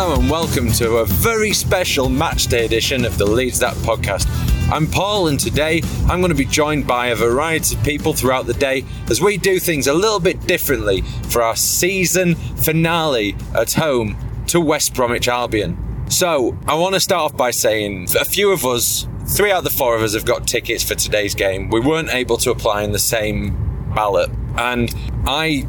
Hello 0.00 0.14
and 0.14 0.30
welcome 0.30 0.70
to 0.74 0.98
a 0.98 1.04
very 1.04 1.52
special 1.52 2.06
matchday 2.06 2.64
edition 2.64 3.04
of 3.04 3.18
the 3.18 3.26
Leeds 3.26 3.58
That 3.58 3.74
podcast. 3.78 4.28
I'm 4.70 4.86
Paul, 4.86 5.26
and 5.26 5.40
today 5.40 5.82
I'm 6.06 6.20
going 6.20 6.30
to 6.30 6.36
be 6.36 6.44
joined 6.44 6.86
by 6.86 7.08
a 7.08 7.16
variety 7.16 7.74
of 7.74 7.82
people 7.82 8.12
throughout 8.12 8.46
the 8.46 8.54
day 8.54 8.84
as 9.10 9.20
we 9.20 9.38
do 9.38 9.58
things 9.58 9.88
a 9.88 9.92
little 9.92 10.20
bit 10.20 10.46
differently 10.46 11.00
for 11.30 11.42
our 11.42 11.56
season 11.56 12.36
finale 12.36 13.34
at 13.56 13.72
home 13.72 14.16
to 14.46 14.60
West 14.60 14.94
Bromwich 14.94 15.26
Albion. 15.26 15.76
So, 16.08 16.56
I 16.68 16.76
want 16.76 16.94
to 16.94 17.00
start 17.00 17.32
off 17.32 17.36
by 17.36 17.50
saying 17.50 18.06
a 18.20 18.24
few 18.24 18.52
of 18.52 18.64
us, 18.64 19.08
three 19.26 19.50
out 19.50 19.58
of 19.58 19.64
the 19.64 19.70
four 19.70 19.96
of 19.96 20.02
us, 20.02 20.14
have 20.14 20.24
got 20.24 20.46
tickets 20.46 20.84
for 20.84 20.94
today's 20.94 21.34
game. 21.34 21.70
We 21.70 21.80
weren't 21.80 22.14
able 22.14 22.36
to 22.36 22.52
apply 22.52 22.84
in 22.84 22.92
the 22.92 23.00
same 23.00 23.92
ballot, 23.96 24.30
and 24.56 24.94
I 25.26 25.66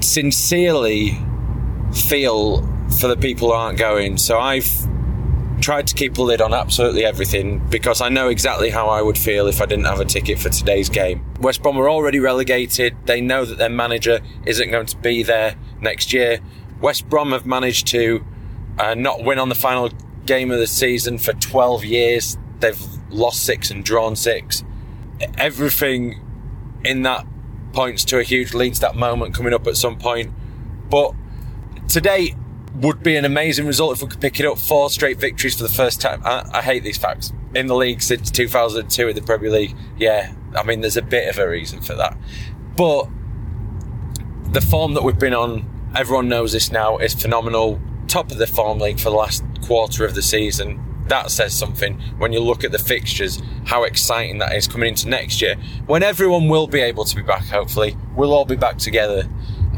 sincerely 0.00 1.16
feel 1.92 2.68
for 3.00 3.08
the 3.08 3.16
people 3.16 3.48
who 3.48 3.54
aren't 3.54 3.78
going. 3.78 4.18
So 4.18 4.38
I've 4.38 4.68
tried 5.60 5.86
to 5.88 5.94
keep 5.94 6.16
a 6.18 6.22
lid 6.22 6.40
on 6.40 6.54
absolutely 6.54 7.04
everything 7.04 7.58
because 7.68 8.00
I 8.00 8.08
know 8.08 8.28
exactly 8.28 8.70
how 8.70 8.88
I 8.88 9.02
would 9.02 9.18
feel 9.18 9.46
if 9.46 9.60
I 9.60 9.66
didn't 9.66 9.86
have 9.86 10.00
a 10.00 10.04
ticket 10.04 10.38
for 10.38 10.48
today's 10.48 10.88
game. 10.88 11.24
West 11.40 11.62
Brom 11.62 11.76
are 11.78 11.90
already 11.90 12.20
relegated. 12.20 12.96
They 13.06 13.20
know 13.20 13.44
that 13.44 13.58
their 13.58 13.68
manager 13.68 14.20
isn't 14.46 14.70
going 14.70 14.86
to 14.86 14.96
be 14.98 15.22
there 15.22 15.56
next 15.80 16.12
year. 16.12 16.40
West 16.80 17.08
Brom 17.08 17.32
have 17.32 17.44
managed 17.44 17.88
to 17.88 18.24
uh, 18.78 18.94
not 18.94 19.24
win 19.24 19.38
on 19.38 19.48
the 19.48 19.54
final 19.54 19.90
game 20.26 20.50
of 20.50 20.58
the 20.58 20.66
season 20.66 21.18
for 21.18 21.32
12 21.32 21.84
years. 21.84 22.38
They've 22.60 22.80
lost 23.10 23.44
six 23.44 23.70
and 23.70 23.84
drawn 23.84 24.14
six. 24.14 24.64
Everything 25.36 26.20
in 26.84 27.02
that 27.02 27.26
points 27.72 28.04
to 28.04 28.18
a 28.18 28.22
huge 28.22 28.54
Leeds 28.54 28.80
that 28.80 28.94
moment 28.94 29.34
coming 29.34 29.52
up 29.52 29.66
at 29.66 29.76
some 29.76 29.98
point. 29.98 30.32
But 30.88 31.14
today 31.88 32.34
would 32.80 33.02
be 33.02 33.16
an 33.16 33.24
amazing 33.24 33.66
result 33.66 33.96
if 33.96 34.02
we 34.02 34.08
could 34.08 34.20
pick 34.20 34.38
it 34.40 34.46
up. 34.46 34.58
Four 34.58 34.90
straight 34.90 35.18
victories 35.18 35.56
for 35.56 35.62
the 35.62 35.68
first 35.68 36.00
time. 36.00 36.22
I, 36.24 36.48
I 36.52 36.62
hate 36.62 36.82
these 36.82 36.98
facts. 36.98 37.32
In 37.54 37.66
the 37.66 37.74
league 37.74 38.02
since 38.02 38.30
2002 38.30 39.08
in 39.08 39.14
the 39.16 39.22
Premier 39.22 39.50
League. 39.50 39.74
Yeah, 39.96 40.32
I 40.54 40.62
mean, 40.62 40.80
there's 40.80 40.96
a 40.96 41.02
bit 41.02 41.28
of 41.28 41.38
a 41.38 41.48
reason 41.48 41.80
for 41.80 41.94
that. 41.94 42.16
But 42.76 43.08
the 44.52 44.60
form 44.60 44.94
that 44.94 45.02
we've 45.02 45.18
been 45.18 45.34
on, 45.34 45.90
everyone 45.96 46.28
knows 46.28 46.52
this 46.52 46.70
now, 46.70 46.98
is 46.98 47.14
phenomenal. 47.14 47.80
Top 48.06 48.30
of 48.30 48.38
the 48.38 48.46
form 48.46 48.78
league 48.78 48.98
for 48.98 49.10
the 49.10 49.16
last 49.16 49.44
quarter 49.62 50.04
of 50.04 50.14
the 50.14 50.22
season. 50.22 50.84
That 51.08 51.30
says 51.30 51.54
something 51.54 51.98
when 52.18 52.34
you 52.34 52.40
look 52.40 52.64
at 52.64 52.72
the 52.72 52.78
fixtures, 52.78 53.40
how 53.64 53.84
exciting 53.84 54.38
that 54.38 54.54
is 54.54 54.68
coming 54.68 54.90
into 54.90 55.08
next 55.08 55.40
year. 55.40 55.56
When 55.86 56.02
everyone 56.02 56.48
will 56.48 56.66
be 56.66 56.80
able 56.80 57.04
to 57.06 57.16
be 57.16 57.22
back, 57.22 57.46
hopefully, 57.46 57.96
we'll 58.14 58.32
all 58.32 58.44
be 58.44 58.56
back 58.56 58.76
together. 58.76 59.26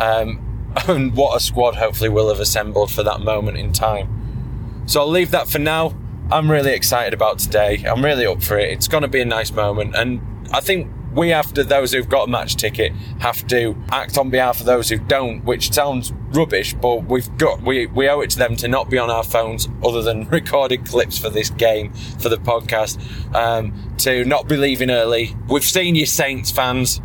Um, 0.00 0.49
and 0.88 1.16
what 1.16 1.36
a 1.36 1.40
squad 1.40 1.76
hopefully 1.76 2.08
we'll 2.08 2.28
have 2.28 2.40
assembled 2.40 2.90
for 2.90 3.02
that 3.02 3.20
moment 3.20 3.58
in 3.58 3.72
time. 3.72 4.84
So 4.86 5.00
I'll 5.00 5.08
leave 5.08 5.30
that 5.30 5.48
for 5.48 5.58
now. 5.58 5.94
I'm 6.32 6.50
really 6.50 6.72
excited 6.72 7.12
about 7.12 7.38
today. 7.40 7.84
I'm 7.86 8.04
really 8.04 8.26
up 8.26 8.42
for 8.42 8.58
it. 8.58 8.70
It's 8.70 8.88
going 8.88 9.02
to 9.02 9.08
be 9.08 9.20
a 9.20 9.24
nice 9.24 9.50
moment, 9.50 9.96
and 9.96 10.20
I 10.52 10.60
think 10.60 10.90
we, 11.12 11.32
after 11.32 11.64
those 11.64 11.92
who've 11.92 12.08
got 12.08 12.28
a 12.28 12.30
match 12.30 12.56
ticket, 12.56 12.92
have 13.18 13.46
to 13.48 13.76
act 13.90 14.16
on 14.16 14.30
behalf 14.30 14.60
of 14.60 14.66
those 14.66 14.88
who 14.88 14.98
don't, 14.98 15.44
which 15.44 15.72
sounds 15.72 16.12
rubbish, 16.32 16.74
but 16.74 17.04
we've 17.06 17.36
got 17.36 17.62
we, 17.62 17.86
we 17.86 18.08
owe 18.08 18.20
it 18.20 18.30
to 18.30 18.38
them 18.38 18.54
to 18.56 18.68
not 18.68 18.88
be 18.88 18.98
on 18.98 19.10
our 19.10 19.24
phones 19.24 19.68
other 19.84 20.02
than 20.02 20.28
recording 20.28 20.84
clips 20.84 21.18
for 21.18 21.28
this 21.30 21.50
game 21.50 21.92
for 21.92 22.28
the 22.28 22.36
podcast, 22.36 23.00
um, 23.34 23.94
to 23.98 24.24
not 24.24 24.48
be 24.48 24.56
leaving 24.56 24.90
early. 24.90 25.36
We've 25.48 25.64
seen 25.64 25.96
you 25.96 26.06
Saints 26.06 26.50
fans, 26.50 27.00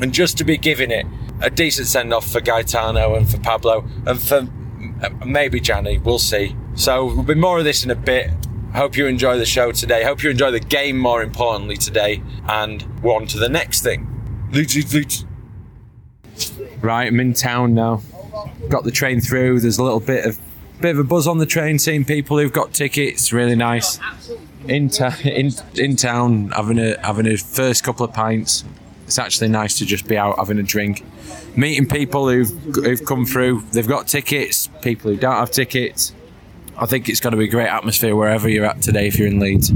and 0.00 0.12
just 0.12 0.36
to 0.38 0.44
be 0.44 0.58
giving 0.58 0.90
it 0.90 1.06
a 1.40 1.50
decent 1.50 1.86
send 1.86 2.12
off 2.12 2.30
for 2.30 2.40
Gaetano 2.40 3.14
and 3.14 3.28
for 3.28 3.38
Pablo 3.38 3.86
and 4.06 4.20
for 4.20 4.46
uh, 5.02 5.10
maybe 5.24 5.60
Gianni. 5.60 5.98
We'll 5.98 6.18
see. 6.18 6.56
So 6.74 7.06
we'll 7.06 7.22
be 7.22 7.34
more 7.34 7.58
of 7.58 7.64
this 7.64 7.84
in 7.84 7.90
a 7.90 7.94
bit. 7.94 8.30
Hope 8.74 8.96
you 8.96 9.06
enjoy 9.06 9.38
the 9.38 9.46
show 9.46 9.72
today. 9.72 10.04
Hope 10.04 10.22
you 10.22 10.30
enjoy 10.30 10.50
the 10.50 10.60
game 10.60 10.98
more 10.98 11.22
importantly 11.22 11.76
today. 11.76 12.22
And 12.48 12.84
we're 13.02 13.14
on 13.14 13.26
to 13.28 13.38
the 13.38 13.48
next 13.48 13.82
thing. 13.82 14.06
Right, 16.80 17.06
I'm 17.08 17.18
in 17.20 17.32
town 17.34 17.74
now. 17.74 18.02
Got 18.68 18.84
the 18.84 18.90
train 18.90 19.20
through. 19.20 19.60
There's 19.60 19.78
a 19.78 19.82
little 19.82 20.00
bit 20.00 20.24
of 20.24 20.38
bit 20.80 20.92
of 20.92 20.98
a 21.00 21.04
buzz 21.04 21.26
on 21.26 21.38
the 21.38 21.46
train, 21.46 21.78
seeing 21.78 22.04
people 22.04 22.38
who've 22.38 22.52
got 22.52 22.72
tickets. 22.72 23.32
Really 23.32 23.56
nice. 23.56 23.98
In, 24.68 24.88
ta- 24.88 25.16
in 25.24 25.50
in 25.74 25.96
town, 25.96 26.50
having 26.50 26.78
a 26.78 26.98
having 27.04 27.26
a 27.26 27.36
first 27.36 27.82
couple 27.82 28.04
of 28.06 28.12
pints. 28.12 28.64
It's 29.08 29.18
actually 29.18 29.48
nice 29.48 29.78
to 29.78 29.86
just 29.86 30.06
be 30.06 30.18
out 30.18 30.38
having 30.38 30.58
a 30.58 30.62
drink, 30.62 31.02
meeting 31.56 31.88
people 31.88 32.28
who've 32.28 32.50
who've 32.74 33.02
come 33.06 33.24
through. 33.24 33.62
They've 33.72 33.88
got 33.88 34.06
tickets. 34.06 34.68
People 34.82 35.10
who 35.10 35.16
don't 35.16 35.34
have 35.34 35.50
tickets. 35.50 36.12
I 36.76 36.84
think 36.84 37.08
it's 37.08 37.18
going 37.18 37.30
to 37.30 37.38
be 37.38 37.46
a 37.46 37.48
great 37.48 37.68
atmosphere 37.68 38.14
wherever 38.14 38.50
you're 38.50 38.66
at 38.66 38.82
today 38.82 39.06
if 39.06 39.18
you're 39.18 39.28
in 39.28 39.40
Leeds. 39.40 39.72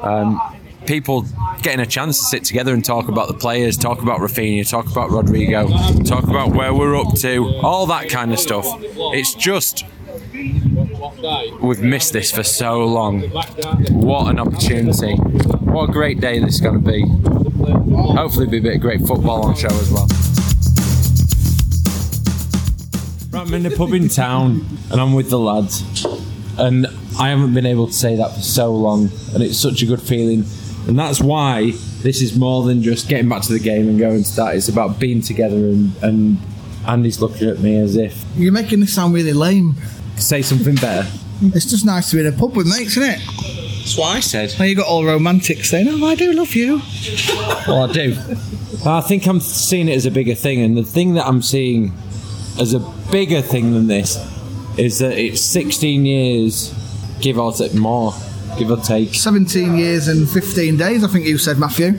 Um, 0.00 0.40
people 0.86 1.26
getting 1.60 1.80
a 1.80 1.86
chance 1.86 2.18
to 2.20 2.24
sit 2.24 2.44
together 2.44 2.72
and 2.72 2.82
talk 2.82 3.08
about 3.08 3.28
the 3.28 3.34
players, 3.34 3.76
talk 3.76 4.00
about 4.00 4.20
Raphinha, 4.20 4.66
talk 4.66 4.90
about 4.90 5.10
Rodrigo, 5.10 5.68
talk 6.04 6.24
about 6.24 6.54
where 6.54 6.72
we're 6.72 6.98
up 6.98 7.14
to, 7.16 7.54
all 7.62 7.84
that 7.88 8.08
kind 8.08 8.32
of 8.32 8.38
stuff. 8.38 8.64
It's 9.12 9.34
just 9.34 9.84
we've 11.60 11.82
missed 11.82 12.14
this 12.14 12.32
for 12.32 12.42
so 12.42 12.82
long. 12.86 13.20
What 13.90 14.30
an 14.30 14.38
opportunity! 14.38 15.16
What 15.16 15.90
a 15.90 15.92
great 15.92 16.18
day 16.18 16.38
this 16.38 16.54
is 16.54 16.60
going 16.62 16.82
to 16.82 16.90
be. 16.90 17.04
Hopefully, 17.72 18.46
be 18.46 18.58
a 18.58 18.62
bit 18.62 18.74
of 18.76 18.80
great 18.80 19.00
football 19.00 19.44
on 19.46 19.54
show 19.54 19.68
as 19.68 19.90
well. 19.90 20.06
Right, 23.30 23.46
I'm 23.46 23.54
in 23.54 23.62
the 23.62 23.74
pub 23.76 23.92
in 23.92 24.08
town 24.08 24.66
and 24.90 25.00
I'm 25.00 25.12
with 25.12 25.28
the 25.30 25.38
lads, 25.38 25.82
and 26.58 26.86
I 27.18 27.28
haven't 27.28 27.54
been 27.54 27.66
able 27.66 27.86
to 27.88 27.92
say 27.92 28.16
that 28.16 28.34
for 28.34 28.40
so 28.40 28.72
long, 28.74 29.10
and 29.34 29.42
it's 29.42 29.58
such 29.58 29.82
a 29.82 29.86
good 29.86 30.00
feeling. 30.00 30.44
And 30.86 30.98
that's 30.98 31.20
why 31.20 31.72
this 32.02 32.22
is 32.22 32.36
more 32.38 32.62
than 32.64 32.82
just 32.82 33.08
getting 33.08 33.28
back 33.28 33.42
to 33.42 33.52
the 33.52 33.58
game 33.58 33.88
and 33.88 33.98
going 33.98 34.22
to 34.24 34.36
that. 34.36 34.56
It's 34.56 34.68
about 34.68 34.98
being 34.98 35.20
together, 35.20 35.56
and, 35.56 35.92
and 36.02 36.38
Andy's 36.86 37.20
looking 37.20 37.48
at 37.48 37.58
me 37.58 37.76
as 37.76 37.96
if 37.96 38.24
You're 38.36 38.52
making 38.52 38.80
this 38.80 38.94
sound 38.94 39.12
really 39.14 39.34
lame. 39.34 39.74
say 40.16 40.40
something 40.40 40.76
better. 40.76 41.06
It's 41.42 41.66
just 41.66 41.84
nice 41.84 42.10
to 42.10 42.16
be 42.16 42.26
in 42.26 42.32
a 42.32 42.36
pub 42.36 42.56
with 42.56 42.66
mates, 42.66 42.96
isn't 42.96 43.02
it? 43.20 43.57
That's 43.88 43.96
what 43.96 44.16
I 44.16 44.20
said. 44.20 44.54
Now 44.58 44.66
you 44.66 44.74
got 44.74 44.86
all 44.86 45.02
romantic 45.02 45.64
saying, 45.64 45.88
"Oh, 45.88 46.06
I 46.06 46.14
do 46.14 46.30
love 46.34 46.54
you." 46.54 46.82
Well, 47.66 47.88
I 47.88 47.92
do. 47.92 48.14
I 48.84 49.00
think 49.00 49.26
I'm 49.26 49.40
seeing 49.40 49.88
it 49.88 49.96
as 49.96 50.04
a 50.04 50.10
bigger 50.10 50.34
thing, 50.34 50.60
and 50.60 50.76
the 50.76 50.82
thing 50.82 51.14
that 51.14 51.26
I'm 51.26 51.40
seeing 51.40 51.94
as 52.60 52.74
a 52.74 52.80
bigger 53.10 53.40
thing 53.40 53.72
than 53.72 53.86
this 53.86 54.18
is 54.76 54.98
that 54.98 55.16
it's 55.16 55.40
16 55.40 56.04
years, 56.04 56.74
give 57.22 57.38
or 57.38 57.50
take 57.50 57.72
more, 57.72 58.12
give 58.58 58.70
or 58.70 58.76
take. 58.76 59.14
17 59.14 59.78
years 59.78 60.06
and 60.06 60.28
15 60.28 60.76
days, 60.76 61.02
I 61.02 61.08
think 61.08 61.24
you 61.24 61.38
said, 61.38 61.58
Matthew. 61.58 61.92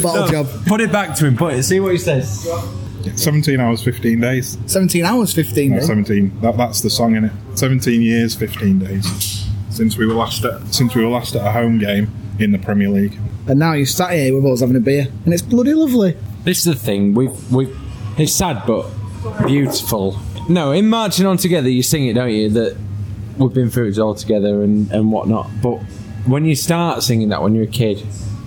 Bottle 0.00 0.28
job. 0.28 0.46
Put 0.66 0.80
it 0.80 0.92
back 0.92 1.16
to 1.16 1.26
him. 1.26 1.36
Put 1.36 1.54
it. 1.54 1.64
See 1.64 1.80
what 1.80 1.90
he 1.90 1.98
says. 1.98 2.48
17 3.16 3.58
hours, 3.58 3.82
15 3.82 4.20
days. 4.20 4.58
17 4.66 5.04
hours, 5.04 5.34
15 5.34 5.70
Not 5.70 5.76
days. 5.78 5.86
17. 5.88 6.40
That, 6.40 6.56
that's 6.56 6.80
the 6.80 6.90
song 6.90 7.16
in 7.16 7.24
it. 7.24 7.32
17 7.60 8.00
years, 8.00 8.34
15 8.34 8.78
days. 8.78 9.46
Since 9.68 9.98
we 9.98 10.06
were 10.06 10.14
last 10.14 10.42
at 10.46 10.66
since 10.72 10.94
we 10.94 11.04
were 11.04 11.10
last 11.10 11.36
at 11.36 11.46
a 11.46 11.52
home 11.52 11.78
game 11.78 12.10
in 12.38 12.52
the 12.52 12.58
Premier 12.58 12.88
League. 12.88 13.18
And 13.46 13.58
now 13.58 13.74
you're 13.74 13.84
sat 13.84 14.12
here 14.12 14.34
with 14.34 14.50
us 14.50 14.60
having 14.60 14.76
a 14.76 14.80
beer, 14.80 15.08
and 15.26 15.34
it's 15.34 15.42
bloody 15.42 15.74
lovely. 15.74 16.16
This 16.44 16.60
is 16.60 16.64
the 16.64 16.74
thing. 16.74 17.12
We've 17.12 17.52
we've. 17.52 17.78
It's 18.18 18.32
sad, 18.32 18.62
but 18.66 18.90
beautiful. 19.46 20.18
No, 20.48 20.72
in 20.72 20.88
marching 20.88 21.26
on 21.26 21.36
together, 21.36 21.68
you 21.68 21.82
sing 21.82 22.06
it, 22.06 22.14
don't 22.14 22.30
you? 22.30 22.48
That 22.48 22.78
we've 23.36 23.52
been 23.52 23.68
through 23.68 23.90
it 23.90 23.98
all 23.98 24.14
together 24.14 24.62
and 24.62 24.90
and 24.90 25.12
whatnot. 25.12 25.50
But 25.62 25.82
when 26.26 26.46
you 26.46 26.56
start 26.56 27.02
singing 27.02 27.28
that 27.28 27.42
when 27.42 27.54
you're 27.54 27.64
a 27.64 27.76
kid, 27.82 28.02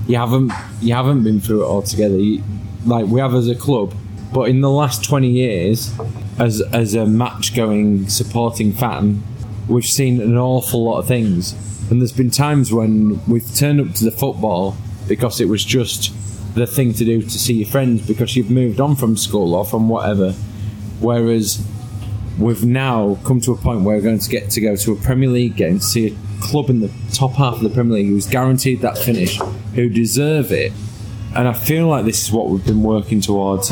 you 0.08 0.18
haven't 0.18 0.52
you 0.82 0.96
haven't 0.96 1.24
been 1.24 1.40
through 1.40 1.62
it 1.62 1.68
all 1.68 1.84
together. 1.84 2.18
You, 2.18 2.44
like 2.88 3.06
we 3.06 3.20
have 3.20 3.36
as 3.36 3.48
a 3.48 3.56
club, 3.56 3.94
but 4.34 4.50
in 4.50 4.62
the 4.62 4.72
last 4.72 5.04
twenty 5.04 5.30
years, 5.30 5.94
as 6.40 6.62
as 6.74 6.96
a 6.96 7.06
match 7.06 7.56
going 7.56 8.10
supporting 8.10 8.74
fan, 8.74 9.24
we've 9.68 9.86
seen 9.86 10.22
an 10.22 10.38
awful 10.38 10.84
lot 10.84 11.00
of 11.00 11.08
things. 11.08 11.54
And 11.90 12.02
there's 12.02 12.12
been 12.14 12.32
times 12.32 12.72
when 12.72 13.24
we've 13.28 13.56
turned 13.56 13.82
up 13.82 13.94
to 13.96 14.06
the 14.06 14.12
football 14.12 14.76
because 15.08 15.42
it 15.42 15.46
was 15.46 15.64
just 15.64 16.14
the 16.56 16.66
thing 16.66 16.94
to 16.94 17.06
do 17.06 17.22
to 17.22 17.40
see 17.40 17.56
your 17.56 17.68
friends 17.68 18.06
because 18.08 18.36
you've 18.36 18.50
moved 18.50 18.80
on 18.80 18.96
from 18.96 19.18
school 19.18 19.56
or 19.56 19.66
from 19.66 19.90
whatever. 19.90 20.32
Whereas 21.00 21.66
we've 22.40 22.64
now 22.64 23.18
come 23.26 23.42
to 23.42 23.52
a 23.52 23.58
point 23.58 23.82
where 23.82 23.96
we're 23.98 24.02
going 24.02 24.20
to 24.20 24.30
get 24.30 24.50
to 24.52 24.62
go 24.62 24.76
to 24.76 24.92
a 24.94 24.96
Premier 24.96 25.30
League 25.30 25.56
game 25.56 25.80
to 25.80 25.86
see 25.86 26.08
a 26.08 26.42
club 26.42 26.70
in 26.70 26.80
the 26.80 26.92
top 27.12 27.34
half 27.34 27.56
of 27.56 27.62
the 27.62 27.70
Premier 27.70 27.96
League 27.96 28.08
who's 28.08 28.28
guaranteed 28.28 28.82
that 28.82 28.98
finish, 28.98 29.40
who 29.76 29.90
deserve 29.90 30.52
it. 30.52 30.72
And 31.36 31.48
I 31.48 31.54
feel 31.54 31.88
like 31.88 32.06
this 32.06 32.24
is 32.24 32.32
what 32.32 32.50
we've 32.50 32.66
been 32.66 32.84
working 32.84 33.22
towards. 33.22 33.72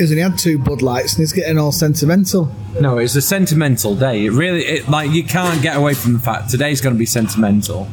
He's 0.00 0.10
he 0.10 0.18
had 0.18 0.38
two 0.38 0.58
Bud 0.58 0.82
Lights 0.82 1.12
and 1.12 1.20
he's 1.20 1.32
getting 1.32 1.58
all 1.58 1.72
sentimental. 1.72 2.50
No, 2.80 2.98
it's 2.98 3.14
a 3.16 3.20
sentimental 3.20 3.94
day. 3.94 4.24
It 4.24 4.30
really, 4.30 4.64
it, 4.64 4.88
like, 4.88 5.10
you 5.10 5.24
can't 5.24 5.60
get 5.62 5.76
away 5.76 5.94
from 5.94 6.14
the 6.14 6.18
fact 6.18 6.50
today's 6.50 6.80
going 6.80 6.94
to 6.94 6.98
be 6.98 7.06
sentimental. 7.06 7.86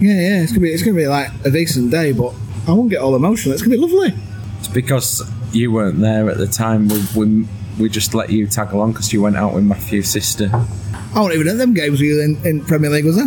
Yeah, 0.00 0.14
yeah, 0.14 0.42
it's 0.42 0.52
gonna 0.52 0.62
be 0.62 0.70
it's 0.70 0.82
gonna 0.82 0.96
be 0.96 1.06
like 1.06 1.30
a 1.44 1.50
decent 1.50 1.90
day, 1.90 2.12
but 2.12 2.32
I 2.66 2.72
won't 2.72 2.88
get 2.88 3.02
all 3.02 3.14
emotional. 3.14 3.52
It's 3.52 3.62
gonna 3.62 3.76
be 3.76 3.82
lovely. 3.82 4.14
It's 4.58 4.68
because 4.68 5.30
you 5.52 5.72
weren't 5.72 6.00
there 6.00 6.30
at 6.30 6.38
the 6.38 6.46
time. 6.46 6.88
We, 6.88 7.04
we, 7.14 7.48
we 7.78 7.88
just 7.90 8.14
let 8.14 8.30
you 8.30 8.46
tag 8.46 8.72
along 8.72 8.92
because 8.92 9.12
you 9.12 9.20
went 9.20 9.36
out 9.36 9.52
with 9.52 9.64
Matthew's 9.64 10.08
sister. 10.08 10.48
I 10.54 11.20
wasn't 11.20 11.34
even 11.34 11.48
at 11.48 11.58
them 11.58 11.74
games 11.74 11.92
with 11.92 12.02
you 12.02 12.22
in, 12.22 12.46
in 12.46 12.64
Premier 12.64 12.88
League, 12.88 13.04
was 13.04 13.18
I? 13.18 13.26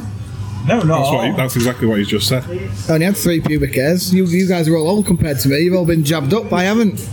No, 0.67 0.81
no. 0.81 0.97
That's, 0.97 1.11
what 1.11 1.25
he, 1.25 1.31
that's 1.33 1.55
exactly 1.57 1.87
what 1.87 1.99
he's 1.99 2.07
just 2.07 2.27
said. 2.27 2.43
I 2.89 2.93
only 2.93 3.05
had 3.05 3.17
three 3.17 3.41
pubic 3.41 3.75
hairs. 3.75 4.13
You, 4.13 4.25
you 4.25 4.47
guys 4.47 4.67
are 4.67 4.75
all 4.77 4.87
old 4.87 5.05
compared 5.05 5.39
to 5.41 5.49
me. 5.49 5.59
You've 5.59 5.75
all 5.75 5.85
been 5.85 6.03
jabbed 6.05 6.33
up. 6.33 6.53
I 6.53 6.63
haven't. 6.63 7.07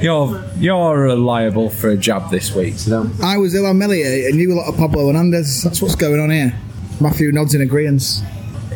You're 0.00 0.42
you're 0.56 1.14
liable 1.16 1.70
for 1.70 1.90
a 1.90 1.96
jab 1.96 2.30
this 2.30 2.54
week. 2.54 2.74
So 2.74 3.02
don't. 3.04 3.22
I 3.22 3.36
was 3.38 3.54
Illan 3.54 3.76
Meslier 3.76 4.28
and 4.28 4.38
you 4.38 4.48
were 4.48 4.56
lot 4.56 4.68
of 4.68 4.76
Pablo 4.76 5.06
Hernandez. 5.06 5.62
That's 5.62 5.80
what's 5.80 5.94
going 5.94 6.20
on 6.20 6.30
here. 6.30 6.58
Matthew 7.00 7.30
nods 7.30 7.54
in 7.54 7.60
agreement. 7.60 8.02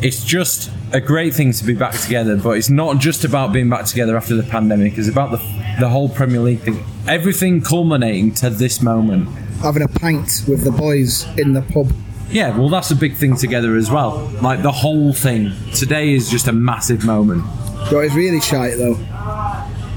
It's 0.01 0.23
just 0.23 0.71
a 0.93 1.01
great 1.01 1.33
thing 1.33 1.51
to 1.53 1.63
be 1.63 1.73
back 1.73 1.93
together, 1.95 2.37
but 2.37 2.51
it's 2.51 2.69
not 2.69 2.99
just 2.99 3.23
about 3.23 3.53
being 3.53 3.69
back 3.69 3.85
together 3.85 4.15
after 4.15 4.35
the 4.35 4.43
pandemic. 4.43 4.97
It's 4.97 5.09
about 5.09 5.31
the 5.31 5.37
the 5.79 5.89
whole 5.89 6.09
Premier 6.09 6.39
League 6.39 6.59
thing. 6.59 6.83
Everything 7.07 7.61
culminating 7.61 8.33
to 8.35 8.49
this 8.49 8.81
moment. 8.81 9.27
Having 9.61 9.83
a 9.83 9.87
pint 9.87 10.43
with 10.47 10.63
the 10.63 10.71
boys 10.71 11.27
in 11.37 11.53
the 11.53 11.61
pub. 11.61 11.91
Yeah, 12.29 12.57
well, 12.57 12.69
that's 12.69 12.89
a 12.91 12.95
big 12.95 13.15
thing 13.15 13.35
together 13.35 13.75
as 13.75 13.91
well. 13.91 14.31
Like 14.41 14.63
the 14.63 14.71
whole 14.71 15.11
thing. 15.13 15.51
Today 15.73 16.13
is 16.13 16.31
just 16.31 16.47
a 16.47 16.53
massive 16.53 17.03
moment. 17.05 17.43
But 17.89 18.05
it's 18.05 18.15
really 18.15 18.39
shite 18.39 18.77
though. 18.77 18.97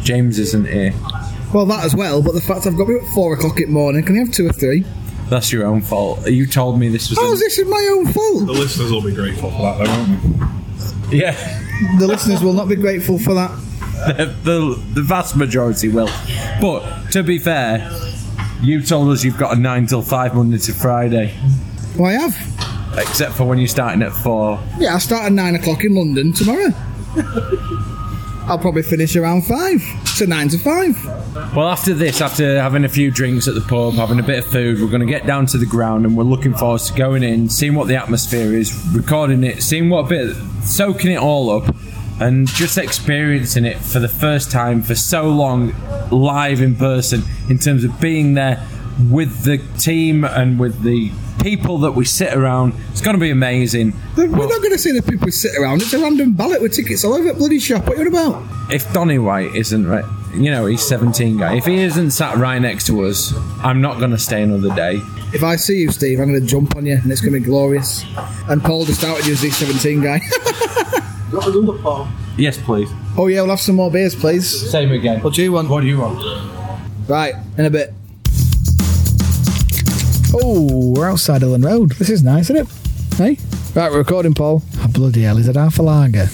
James 0.04 0.38
isn't 0.38 0.66
here. 0.66 0.92
Well, 1.52 1.66
that 1.66 1.84
as 1.84 1.94
well, 1.96 2.22
but 2.22 2.34
the 2.34 2.40
fact 2.40 2.66
I've 2.66 2.76
got 2.76 2.86
to 2.86 2.98
be 2.98 3.04
at 3.06 3.12
four 3.14 3.34
o'clock 3.34 3.58
in 3.60 3.66
the 3.68 3.72
morning, 3.72 4.04
can 4.04 4.14
you 4.16 4.24
have 4.24 4.32
two 4.34 4.46
or 4.46 4.52
three? 4.52 4.84
That's 5.30 5.50
your 5.52 5.64
own 5.66 5.80
fault. 5.80 6.28
You 6.30 6.46
told 6.46 6.78
me 6.78 6.88
this 6.88 7.08
was. 7.10 7.18
Oh, 7.18 7.32
a- 7.32 7.36
this 7.36 7.58
is 7.58 7.66
my 7.66 7.88
own 7.92 8.12
fault. 8.12 8.46
The 8.46 8.52
listeners 8.52 8.90
will 8.92 9.02
be 9.02 9.14
grateful 9.14 9.50
for 9.50 9.62
that, 9.62 9.78
though, 9.78 9.90
won't 9.90 11.10
they? 11.10 11.16
yeah. 11.18 11.60
The 11.98 12.06
listeners 12.06 12.42
will 12.42 12.52
not 12.52 12.68
be 12.68 12.76
grateful 12.76 13.18
for 13.18 13.34
that. 13.34 13.50
the 14.44 14.80
the 14.92 15.02
vast 15.02 15.36
majority 15.36 15.88
will. 15.88 16.10
But 16.60 17.10
to 17.12 17.22
be 17.22 17.38
fair, 17.38 17.90
you 18.60 18.82
told 18.82 19.08
us 19.10 19.24
you've 19.24 19.38
got 19.38 19.56
a 19.56 19.60
nine 19.60 19.86
till 19.86 20.02
five 20.02 20.34
Monday 20.34 20.58
to 20.58 20.72
Friday, 20.74 21.34
Well, 21.96 22.10
I 22.10 22.28
have. 22.28 22.98
except 22.98 23.34
for 23.34 23.44
when 23.44 23.58
you're 23.58 23.68
starting 23.68 24.02
at 24.02 24.12
four. 24.12 24.60
Yeah, 24.78 24.94
I 24.94 24.98
start 24.98 25.24
at 25.24 25.32
nine 25.32 25.54
o'clock 25.54 25.84
in 25.84 25.94
London 25.94 26.32
tomorrow. 26.32 26.68
I'll 28.46 28.58
probably 28.58 28.82
finish 28.82 29.16
around 29.16 29.46
five. 29.46 29.80
So 30.06 30.26
nine 30.26 30.48
to 30.50 30.58
five. 30.58 31.02
Well, 31.56 31.68
after 31.68 31.94
this, 31.94 32.20
after 32.20 32.60
having 32.60 32.84
a 32.84 32.88
few 32.88 33.10
drinks 33.10 33.48
at 33.48 33.54
the 33.54 33.62
pub, 33.62 33.94
having 33.94 34.20
a 34.20 34.22
bit 34.22 34.40
of 34.40 34.46
food, 34.46 34.80
we're 34.80 34.88
going 34.88 35.00
to 35.00 35.06
get 35.06 35.26
down 35.26 35.46
to 35.46 35.58
the 35.58 35.66
ground 35.66 36.04
and 36.04 36.16
we're 36.16 36.24
looking 36.24 36.54
forward 36.54 36.80
to 36.82 36.92
going 36.94 37.22
in, 37.22 37.48
seeing 37.48 37.74
what 37.74 37.88
the 37.88 37.96
atmosphere 37.96 38.52
is, 38.52 38.74
recording 38.92 39.44
it, 39.44 39.62
seeing 39.62 39.88
what 39.88 40.06
a 40.06 40.08
bit, 40.08 40.36
soaking 40.62 41.12
it 41.12 41.18
all 41.18 41.50
up, 41.50 41.74
and 42.20 42.46
just 42.48 42.76
experiencing 42.76 43.64
it 43.64 43.78
for 43.78 43.98
the 43.98 44.08
first 44.08 44.50
time 44.50 44.82
for 44.82 44.94
so 44.94 45.24
long 45.28 45.74
live 46.10 46.60
in 46.60 46.76
person 46.76 47.22
in 47.48 47.58
terms 47.58 47.82
of 47.82 47.98
being 48.00 48.34
there 48.34 48.64
with 49.10 49.44
the 49.44 49.58
team 49.78 50.22
and 50.24 50.60
with 50.60 50.82
the 50.82 51.10
people 51.40 51.78
that 51.78 51.92
we 51.92 52.04
sit 52.04 52.34
around. 52.34 52.74
It's 52.90 53.00
going 53.00 53.14
to 53.16 53.20
be 53.20 53.30
amazing. 53.30 53.92
We're 54.16 54.26
not 54.26 54.48
going 54.48 54.70
to 54.72 54.78
see 54.78 54.92
the 54.92 55.02
people 55.02 55.26
we 55.26 55.30
sit 55.32 55.56
around. 55.58 55.82
It's 55.82 55.92
a 55.92 55.98
random 55.98 56.32
ballot 56.32 56.62
with 56.62 56.72
tickets 56.72 57.04
all 57.04 57.14
over 57.14 57.24
the 57.28 57.34
bloody 57.34 57.58
shop. 57.58 57.86
What 57.86 57.98
are 57.98 58.02
you 58.02 58.08
about? 58.08 58.42
If 58.72 58.90
Donny 58.92 59.18
White 59.18 59.54
isn't 59.54 59.86
right, 59.86 60.04
you 60.34 60.50
know, 60.50 60.66
he's 60.66 60.82
17 60.82 61.38
guy. 61.38 61.56
If 61.56 61.66
he 61.66 61.76
isn't 61.82 62.10
sat 62.10 62.36
right 62.36 62.58
next 62.58 62.86
to 62.86 63.04
us, 63.04 63.32
I'm 63.62 63.80
not 63.80 63.98
going 63.98 64.10
to 64.10 64.18
stay 64.18 64.42
another 64.42 64.74
day. 64.74 65.00
If 65.32 65.42
I 65.42 65.56
see 65.56 65.80
you, 65.80 65.90
Steve, 65.90 66.20
I'm 66.20 66.28
going 66.28 66.40
to 66.40 66.46
jump 66.46 66.76
on 66.76 66.86
you 66.86 66.96
and 66.96 67.10
it's 67.10 67.20
going 67.20 67.34
to 67.34 67.40
be 67.40 67.44
glorious. 67.44 68.04
And 68.48 68.62
Paul 68.62 68.84
just 68.84 69.02
outed 69.04 69.26
you 69.26 69.32
as 69.32 69.40
the 69.42 69.50
17 69.50 70.02
guy. 70.02 70.20
Another 71.32 71.76
Paul. 71.78 72.08
Yes, 72.36 72.58
please. 72.58 72.88
oh, 73.16 73.26
yeah, 73.26 73.40
we'll 73.40 73.50
have 73.50 73.60
some 73.60 73.76
more 73.76 73.90
beers, 73.90 74.14
please. 74.14 74.70
Same 74.70 74.92
again. 74.92 75.20
What 75.22 75.34
do 75.34 75.42
you 75.42 75.52
want? 75.52 75.68
What 75.68 75.80
do 75.80 75.86
you 75.86 75.98
want? 75.98 76.22
Right, 77.08 77.34
in 77.58 77.64
a 77.64 77.70
bit. 77.70 77.92
Oh, 80.36 80.92
we're 80.96 81.08
outside 81.08 81.42
Elland 81.42 81.64
Road. 81.64 81.92
This 81.92 82.10
is 82.10 82.24
nice, 82.24 82.50
isn't 82.50 82.56
it? 82.56 82.66
Hey? 83.14 83.38
Right, 83.72 83.88
we're 83.88 83.98
recording, 83.98 84.34
Paul. 84.34 84.64
Oh, 84.78 84.88
bloody 84.88 85.22
hell, 85.22 85.38
is 85.38 85.46
it 85.46 85.54
half 85.54 85.78
a 85.78 85.82
lager? 85.82 86.26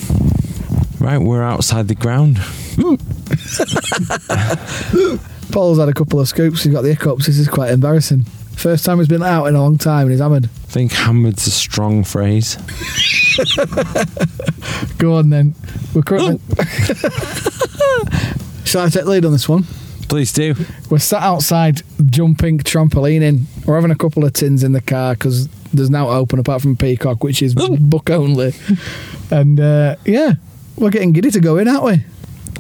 Right, 0.99 1.19
we're 1.19 1.43
outside 1.43 1.88
the 1.88 1.94
ground. 1.94 2.37
Paul's 5.52 5.79
had 5.79 5.91
a 5.91 5.93
couple 5.93 6.19
of 6.19 6.29
scoops. 6.29 6.62
He's 6.62 6.73
got 6.73 6.81
the 6.81 6.94
hiccups. 6.94 7.26
This 7.26 7.37
is 7.37 7.47
quite 7.47 7.73
embarrassing. 7.73 8.23
First 8.56 8.87
time 8.87 8.99
he's 8.99 9.08
been 9.08 9.23
out 9.23 9.44
in 9.47 9.55
a 9.55 9.61
long 9.61 9.76
time 9.76 10.02
and 10.02 10.11
he's 10.12 10.20
hammered. 10.20 10.47
I 10.47 10.70
think 10.70 10.93
hammered's 10.93 11.47
a 11.47 11.50
strong 11.50 12.02
phrase. 12.02 12.56
Go 14.99 15.17
on 15.17 15.29
then. 15.29 15.55
We're 15.94 16.02
currently. 16.02 16.41
Shall 18.64 18.87
I 18.87 18.88
take 18.88 19.05
the 19.05 19.11
lead 19.11 19.26
on 19.26 19.32
this 19.32 19.49
one? 19.49 19.64
Please 20.10 20.32
do. 20.32 20.56
We're 20.90 20.98
sat 20.98 21.22
outside 21.22 21.82
jumping 22.04 22.58
trampolining. 22.58 23.44
We're 23.64 23.76
having 23.76 23.92
a 23.92 23.96
couple 23.96 24.24
of 24.24 24.32
tins 24.32 24.64
in 24.64 24.72
the 24.72 24.80
car 24.80 25.14
because 25.14 25.46
there's 25.72 25.88
now 25.88 26.08
open 26.08 26.40
apart 26.40 26.62
from 26.62 26.76
Peacock, 26.76 27.22
which 27.22 27.40
is 27.40 27.54
book 27.54 28.10
only. 28.10 28.52
And 29.30 29.60
uh, 29.60 29.94
yeah, 30.04 30.32
we're 30.76 30.90
getting 30.90 31.12
giddy 31.12 31.30
to 31.30 31.38
go 31.40 31.58
in, 31.58 31.68
aren't 31.68 31.84
we? 31.84 32.04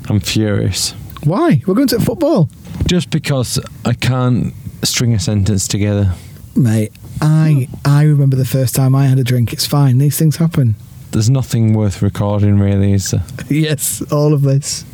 I'm 0.08 0.20
furious. 0.20 0.92
Why? 1.24 1.60
We're 1.66 1.74
going 1.74 1.88
to 1.88 1.98
football. 1.98 2.48
Just 2.86 3.10
because 3.10 3.58
I 3.84 3.94
can't 3.94 4.54
string 4.84 5.12
a 5.12 5.18
sentence 5.18 5.66
together. 5.66 6.14
Mate, 6.54 6.92
I 7.20 7.68
I 7.84 8.04
remember 8.04 8.36
the 8.36 8.44
first 8.44 8.76
time 8.76 8.94
I 8.94 9.06
had 9.06 9.18
a 9.18 9.24
drink. 9.24 9.52
It's 9.52 9.66
fine. 9.66 9.98
These 9.98 10.16
things 10.16 10.36
happen. 10.36 10.76
There's 11.10 11.28
nothing 11.28 11.74
worth 11.74 12.00
recording, 12.00 12.60
really, 12.60 12.92
is 12.92 13.10
there? 13.10 13.24
Yes, 13.48 14.02
all 14.12 14.32
of 14.32 14.42
this. 14.42 14.84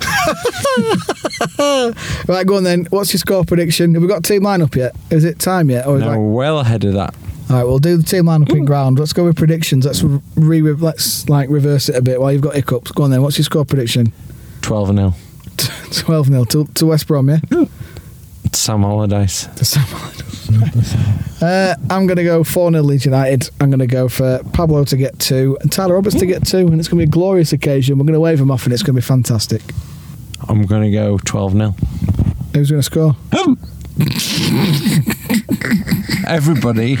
right, 2.28 2.46
go 2.46 2.56
on 2.56 2.64
then. 2.64 2.86
What's 2.90 3.12
your 3.12 3.18
score 3.18 3.44
prediction? 3.44 3.94
Have 3.94 4.02
we 4.02 4.08
got 4.08 4.24
team 4.24 4.42
lineup 4.42 4.74
yet? 4.76 4.94
Is 5.10 5.24
it 5.24 5.38
time 5.38 5.70
yet? 5.70 5.86
Or 5.86 5.96
is 5.96 6.02
No, 6.02 6.08
like, 6.08 6.18
well 6.20 6.60
ahead 6.60 6.84
of 6.84 6.94
that. 6.94 7.14
all 7.50 7.56
right, 7.56 7.64
we'll 7.64 7.78
do 7.78 7.96
the 7.96 8.02
team 8.02 8.24
lineup 8.24 8.50
in 8.50 8.64
ground. 8.64 8.98
Let's 8.98 9.12
go 9.12 9.24
with 9.24 9.36
predictions. 9.36 9.86
Let's 9.86 10.02
re 10.02 10.60
let's 10.62 11.28
like 11.28 11.48
reverse 11.50 11.88
it 11.88 11.96
a 11.96 12.02
bit 12.02 12.20
while 12.20 12.32
you've 12.32 12.42
got 12.42 12.54
hiccups. 12.54 12.92
Go 12.92 13.04
on 13.04 13.10
then. 13.10 13.22
What's 13.22 13.38
your 13.38 13.44
score 13.44 13.64
prediction? 13.64 14.12
12 14.62 14.94
0. 14.94 15.14
Twelve 15.92 16.26
0 16.26 16.44
to, 16.44 16.66
to 16.66 16.86
West 16.86 17.08
Brom. 17.08 17.28
Yeah. 17.30 17.40
Sam 18.52 18.84
Allardyce. 18.84 19.46
To 19.56 19.64
Sam 19.64 19.84
Allardyce. 19.92 20.27
uh, 21.42 21.74
I'm 21.90 22.06
going 22.06 22.16
to 22.16 22.24
go 22.24 22.42
4 22.42 22.70
0 22.70 22.82
Leeds 22.82 23.04
United. 23.04 23.50
I'm 23.60 23.70
going 23.70 23.78
to 23.80 23.86
go 23.86 24.08
for 24.08 24.40
Pablo 24.52 24.84
to 24.84 24.96
get 24.96 25.18
two 25.18 25.58
and 25.60 25.70
Tyler 25.70 25.94
Roberts 25.94 26.16
to 26.16 26.26
get 26.26 26.46
two, 26.46 26.66
and 26.68 26.78
it's 26.80 26.88
going 26.88 27.00
to 27.00 27.06
be 27.06 27.08
a 27.08 27.12
glorious 27.12 27.52
occasion. 27.52 27.98
We're 27.98 28.04
going 28.04 28.14
to 28.14 28.20
wave 28.20 28.38
them 28.38 28.50
off, 28.50 28.64
and 28.64 28.72
it's 28.72 28.82
going 28.82 28.94
to 28.94 29.00
be 29.00 29.04
fantastic. 29.04 29.62
I'm 30.48 30.64
going 30.64 30.82
to 30.82 30.90
go 30.90 31.18
12 31.18 31.52
0. 31.52 31.74
Who's 32.54 32.70
going 32.70 32.80
to 32.80 32.82
score? 32.82 33.16
Everybody. 36.26 36.96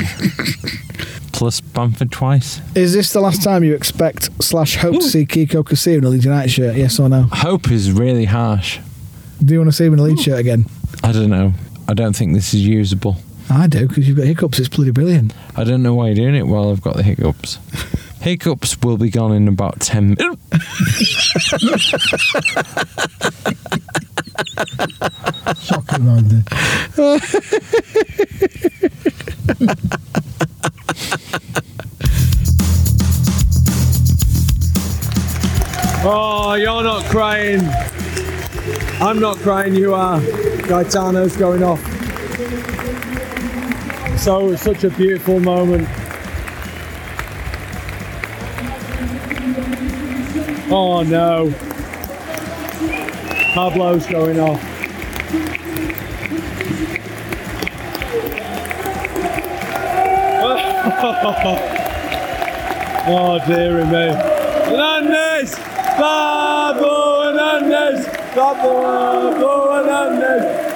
Plus 1.32 1.60
Bamford 1.60 2.10
twice. 2.10 2.60
Is 2.74 2.92
this 2.92 3.12
the 3.12 3.20
last 3.20 3.42
time 3.42 3.62
you 3.62 3.74
expect 3.74 4.30
slash 4.42 4.76
hope 4.76 4.96
to 4.96 5.02
see 5.02 5.24
Kiko 5.24 5.62
Casilla 5.62 5.98
in 5.98 6.04
a 6.04 6.08
Leeds 6.08 6.24
United 6.24 6.50
shirt? 6.50 6.76
Yes 6.76 6.98
or 6.98 7.08
no? 7.08 7.22
Hope 7.32 7.70
is 7.70 7.92
really 7.92 8.24
harsh. 8.24 8.80
Do 9.42 9.54
you 9.54 9.60
want 9.60 9.70
to 9.70 9.76
see 9.76 9.86
him 9.86 9.94
in 9.94 10.00
a 10.00 10.02
Leeds 10.02 10.22
shirt 10.22 10.40
again? 10.40 10.66
I 11.04 11.12
don't 11.12 11.30
know. 11.30 11.52
I 11.86 11.94
don't 11.94 12.14
think 12.14 12.34
this 12.34 12.52
is 12.52 12.66
usable. 12.66 13.16
I 13.50 13.66
do 13.66 13.88
because 13.88 14.06
you've 14.06 14.16
got 14.16 14.26
hiccups. 14.26 14.58
It's 14.58 14.68
bloody 14.68 14.90
brilliant. 14.90 15.32
I 15.56 15.64
don't 15.64 15.82
know 15.82 15.94
why 15.94 16.06
you're 16.06 16.14
doing 16.16 16.34
it 16.34 16.46
while 16.46 16.70
I've 16.70 16.82
got 16.82 16.96
the 16.96 17.02
hiccups. 17.02 17.58
Hiccups 18.20 18.76
will 18.82 18.98
be 18.98 19.10
gone 19.10 19.32
in 19.32 19.46
about 19.46 19.78
10 19.78 20.16
minutes. 20.18 20.42
Shocking, 25.62 26.04
man. 26.04 26.44
Oh, 36.04 36.54
you're 36.58 36.82
not 36.82 37.04
crying. 37.04 37.60
I'm 39.00 39.20
not 39.20 39.36
crying, 39.36 39.76
you 39.76 39.94
are. 39.94 40.18
Gaetano's 40.20 41.36
going 41.36 41.62
off. 41.62 41.97
So 44.28 44.54
such 44.56 44.84
a 44.84 44.90
beautiful 44.90 45.40
moment. 45.40 45.88
Oh 50.70 51.02
no. 51.02 51.50
Pablo's 53.54 54.06
going 54.06 54.38
off. 54.38 54.62
oh 63.08 63.40
dear 63.46 63.86
me. 63.86 64.12
Hernandez! 64.68 65.54
Pablo 65.96 67.32
Hernandez! 67.32 68.06
Pablo 68.34 69.32
Hernandez! 69.72 70.67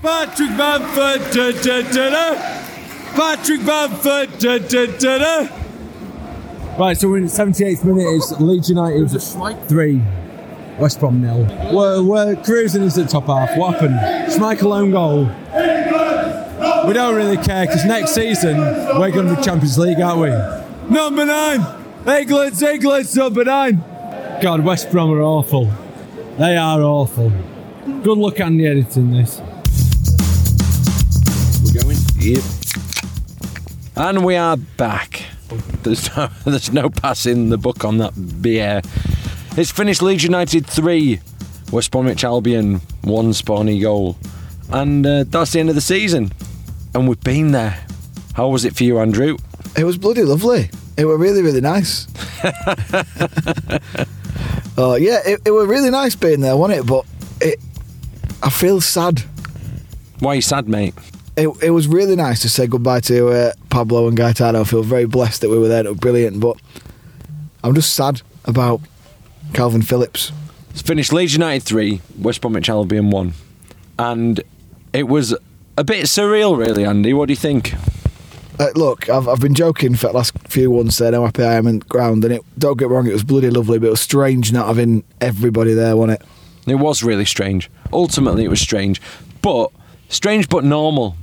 Patrick 0.00 0.56
Bamford! 0.56 1.32
Da, 1.32 1.50
da, 1.50 1.82
da, 1.82 2.10
da. 2.10 2.34
Patrick 3.16 3.66
Bamford! 3.66 4.38
Da, 4.38 4.58
da, 4.58 4.86
da, 4.86 5.18
da. 5.18 5.48
Right, 6.78 6.96
so 6.96 7.08
we're 7.08 7.16
in 7.16 7.24
the 7.24 7.30
78th 7.30 7.82
minute. 7.82 8.06
It's 8.06 8.30
Leeds 8.40 8.68
United 8.68 9.08
three, 9.66 10.00
West 10.78 11.00
Brom 11.00 11.20
nil. 11.20 11.44
We're, 11.74 12.00
we're 12.00 12.36
cruising 12.44 12.84
into 12.84 13.02
the 13.02 13.08
top 13.08 13.26
half. 13.26 13.56
What 13.58 13.74
happened? 13.74 13.96
Schmeichel 14.32 14.78
own 14.78 14.92
goal. 14.92 15.24
We 16.86 16.92
don't 16.94 17.16
really 17.16 17.36
care 17.36 17.66
because 17.66 17.84
next 17.84 18.14
season 18.14 18.56
we're 18.56 19.10
going 19.10 19.26
to 19.26 19.34
be 19.34 19.42
Champions 19.42 19.76
League, 19.78 20.00
aren't 20.00 20.20
we? 20.20 20.94
Number 20.94 21.24
nine, 21.24 21.66
England's 22.06 22.62
England's 22.62 23.16
number 23.16 23.44
nine. 23.44 23.82
God, 24.40 24.64
West 24.64 24.92
Brom 24.92 25.10
are 25.10 25.22
awful. 25.22 25.68
They 26.38 26.56
are 26.56 26.80
awful. 26.82 27.32
Good 28.04 28.18
luck 28.18 28.40
on 28.40 28.58
the 28.58 28.68
editing 28.68 29.10
this. 29.10 29.42
Yep. 32.20 32.42
And 33.94 34.24
we 34.24 34.34
are 34.34 34.56
back. 34.56 35.22
There's 35.84 36.14
no, 36.16 36.28
there's 36.44 36.72
no 36.72 36.90
passing 36.90 37.48
the 37.48 37.58
book 37.58 37.84
on 37.84 37.98
that 37.98 38.42
beer. 38.42 38.82
It's 39.56 39.70
finished 39.70 40.02
Leeds 40.02 40.24
United 40.24 40.66
3, 40.66 41.20
West 41.70 41.92
Bromwich 41.92 42.24
Albion 42.24 42.80
1 43.02 43.26
Spawny 43.30 43.80
goal. 43.80 44.16
And 44.70 45.06
uh, 45.06 45.24
that's 45.28 45.52
the 45.52 45.60
end 45.60 45.68
of 45.68 45.76
the 45.76 45.80
season. 45.80 46.32
And 46.92 47.08
we've 47.08 47.20
been 47.20 47.52
there. 47.52 47.78
How 48.34 48.48
was 48.48 48.64
it 48.64 48.74
for 48.74 48.82
you, 48.82 48.98
Andrew? 48.98 49.36
It 49.76 49.84
was 49.84 49.96
bloody 49.96 50.24
lovely. 50.24 50.70
It 50.96 51.04
were 51.04 51.18
really, 51.18 51.42
really 51.42 51.60
nice. 51.60 52.08
oh 54.76 54.96
yeah, 55.00 55.20
it, 55.24 55.40
it 55.44 55.50
were 55.52 55.66
really 55.66 55.90
nice 55.90 56.16
being 56.16 56.40
there, 56.40 56.56
wasn't 56.56 56.80
it? 56.80 56.86
But 56.86 57.06
it, 57.40 57.60
I 58.42 58.50
feel 58.50 58.80
sad. 58.80 59.22
Why 60.18 60.32
are 60.32 60.34
you 60.34 60.42
sad, 60.42 60.68
mate? 60.68 60.94
It, 61.38 61.48
it 61.62 61.70
was 61.70 61.86
really 61.86 62.16
nice 62.16 62.42
to 62.42 62.48
say 62.48 62.66
goodbye 62.66 62.98
to 63.00 63.28
uh, 63.28 63.52
Pablo 63.70 64.08
and 64.08 64.16
Gaetano. 64.16 64.62
I 64.62 64.64
feel 64.64 64.82
very 64.82 65.06
blessed 65.06 65.42
that 65.42 65.50
we 65.50 65.56
were 65.56 65.68
there. 65.68 65.86
It 65.86 65.88
was 65.88 65.98
brilliant, 65.98 66.40
but 66.40 66.56
I'm 67.62 67.76
just 67.76 67.94
sad 67.94 68.22
about 68.44 68.80
Calvin 69.52 69.82
Phillips. 69.82 70.32
It's 70.70 70.82
finished 70.82 71.12
Leeds 71.12 71.34
United 71.34 71.62
3, 71.62 72.00
West 72.18 72.40
Bromwich 72.40 72.68
Albion 72.68 73.10
1. 73.10 73.32
And 74.00 74.40
it 74.92 75.04
was 75.04 75.32
a 75.76 75.84
bit 75.84 76.06
surreal, 76.06 76.58
really, 76.58 76.84
Andy. 76.84 77.14
What 77.14 77.26
do 77.26 77.32
you 77.32 77.36
think? 77.36 77.72
Uh, 78.58 78.70
look, 78.74 79.08
I've, 79.08 79.28
I've 79.28 79.40
been 79.40 79.54
joking 79.54 79.94
for 79.94 80.08
the 80.08 80.14
last 80.14 80.36
few 80.48 80.72
ones 80.72 80.96
saying 80.96 81.14
how 81.14 81.24
happy 81.24 81.44
I 81.44 81.54
am 81.54 81.68
in 81.68 81.78
the 81.78 81.84
ground, 81.84 82.24
and 82.24 82.34
it 82.34 82.42
don't 82.58 82.76
get 82.76 82.88
wrong, 82.88 83.06
it 83.06 83.12
was 83.12 83.22
bloody 83.22 83.50
lovely, 83.50 83.78
but 83.78 83.86
it 83.86 83.90
was 83.90 84.00
strange 84.00 84.50
not 84.50 84.66
having 84.66 85.04
everybody 85.20 85.72
there, 85.72 85.96
wasn't 85.96 86.20
it? 86.20 86.26
It 86.68 86.74
was 86.74 87.04
really 87.04 87.24
strange. 87.24 87.70
Ultimately, 87.92 88.44
it 88.44 88.50
was 88.50 88.60
strange. 88.60 89.00
But, 89.40 89.70
strange 90.08 90.48
but 90.48 90.64
normal. 90.64 91.16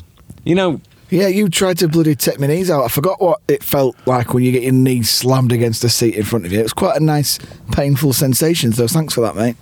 You 0.45 0.55
know, 0.55 0.79
Yeah, 1.09 1.27
you 1.27 1.49
tried 1.49 1.77
to 1.79 1.87
bloody 1.87 2.15
take 2.15 2.39
my 2.39 2.47
knees 2.47 2.69
out. 2.71 2.83
I 2.83 2.87
forgot 2.87 3.19
what 3.21 3.41
it 3.47 3.63
felt 3.63 3.95
like 4.05 4.33
when 4.33 4.43
you 4.43 4.51
get 4.51 4.63
your 4.63 4.73
knees 4.73 5.09
slammed 5.09 5.51
against 5.51 5.83
a 5.83 5.89
seat 5.89 6.15
in 6.15 6.23
front 6.23 6.45
of 6.45 6.51
you. 6.51 6.59
It 6.59 6.63
was 6.63 6.73
quite 6.73 6.95
a 6.95 7.03
nice, 7.03 7.39
painful 7.71 8.13
sensation. 8.13 8.71
So 8.71 8.87
thanks 8.87 9.13
for 9.13 9.21
that, 9.21 9.35
mate. 9.35 9.55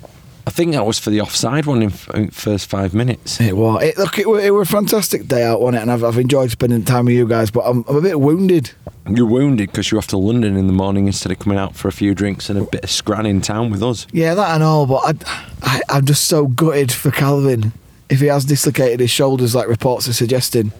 I 0.45 0.51
think 0.51 0.73
that 0.73 0.85
was 0.85 0.99
for 0.99 1.09
the 1.09 1.21
offside 1.21 1.65
one 1.65 1.81
in 1.81 1.89
first 2.31 2.69
five 2.69 2.93
minutes. 2.93 3.39
It 3.39 3.55
was. 3.55 3.81
It, 3.81 3.97
look, 3.97 4.19
it 4.19 4.27
it 4.27 4.51
were 4.51 4.61
a 4.61 4.65
fantastic 4.65 5.27
day 5.29 5.43
out, 5.43 5.61
wasn't 5.61 5.77
it? 5.77 5.81
And 5.83 5.91
I've, 5.91 6.03
I've 6.03 6.17
enjoyed 6.17 6.51
spending 6.51 6.83
time 6.83 7.05
with 7.05 7.15
you 7.15 7.25
guys, 7.25 7.49
but 7.49 7.61
I'm, 7.61 7.85
I'm 7.87 7.95
a 7.95 8.01
bit 8.01 8.19
wounded. 8.19 8.71
You're 9.09 9.25
wounded 9.27 9.71
because 9.71 9.89
you're 9.89 9.99
off 9.99 10.07
to 10.07 10.17
London 10.17 10.57
in 10.57 10.67
the 10.67 10.73
morning 10.73 11.07
instead 11.07 11.31
of 11.31 11.39
coming 11.39 11.57
out 11.57 11.75
for 11.75 11.87
a 11.87 11.93
few 11.93 12.13
drinks 12.13 12.49
and 12.49 12.59
a 12.59 12.63
bit 12.63 12.83
of 12.83 12.89
scran 12.89 13.25
in 13.25 13.39
town 13.39 13.69
with 13.69 13.81
us. 13.83 14.05
Yeah, 14.11 14.33
that 14.33 14.55
and 14.55 14.63
all, 14.63 14.85
but 14.85 15.01
I, 15.05 15.13
I, 15.61 15.81
I'm 15.89 16.05
just 16.05 16.25
so 16.25 16.47
gutted 16.47 16.91
for 16.91 17.11
Calvin 17.11 17.71
if 18.13 18.19
he 18.19 18.27
has 18.27 18.45
dislocated 18.45 18.99
his 18.99 19.09
shoulders 19.09 19.55
like 19.55 19.67
reports 19.67 20.07
are 20.07 20.13
suggesting. 20.13 20.71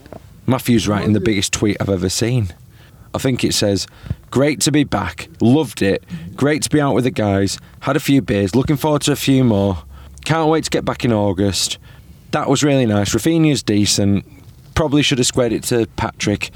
Matthew's 0.46 0.88
writing 0.88 1.14
the 1.14 1.20
biggest 1.20 1.52
tweet 1.52 1.78
I've 1.80 1.90
ever 1.90 2.08
seen. 2.10 2.54
I 3.16 3.18
think 3.18 3.44
it 3.44 3.56
says, 3.56 3.88
Great 4.30 4.62
to 4.62 4.72
be 4.72 4.84
back. 4.84 5.30
Loved 5.42 5.82
it. 5.82 6.04
Great 6.36 6.62
to 6.62 6.70
be 6.70 6.80
out 6.80 6.94
with 6.94 7.06
the 7.06 7.12
guys. 7.12 7.58
Had 7.80 7.96
a 7.96 8.00
few 8.00 8.22
beers. 8.22 8.56
Looking 8.56 8.78
forward 8.78 9.02
to 9.04 9.14
a 9.14 9.16
few 9.16 9.44
more. 9.44 9.84
Can't 10.26 10.50
wait 10.50 10.66
to 10.66 10.70
get 10.70 10.86
back 10.86 11.04
in 11.04 11.12
August. 11.12 11.80
That 12.32 12.48
was 12.50 12.64
really 12.64 12.86
nice. 12.86 13.16
Raphinha's 13.16 13.64
decent. 13.64 14.26
Probably 14.76 15.02
should 15.02 15.18
have 15.18 15.28
squared 15.28 15.54
it 15.54 15.64
to 15.66 15.88
Patrick. 15.96 16.52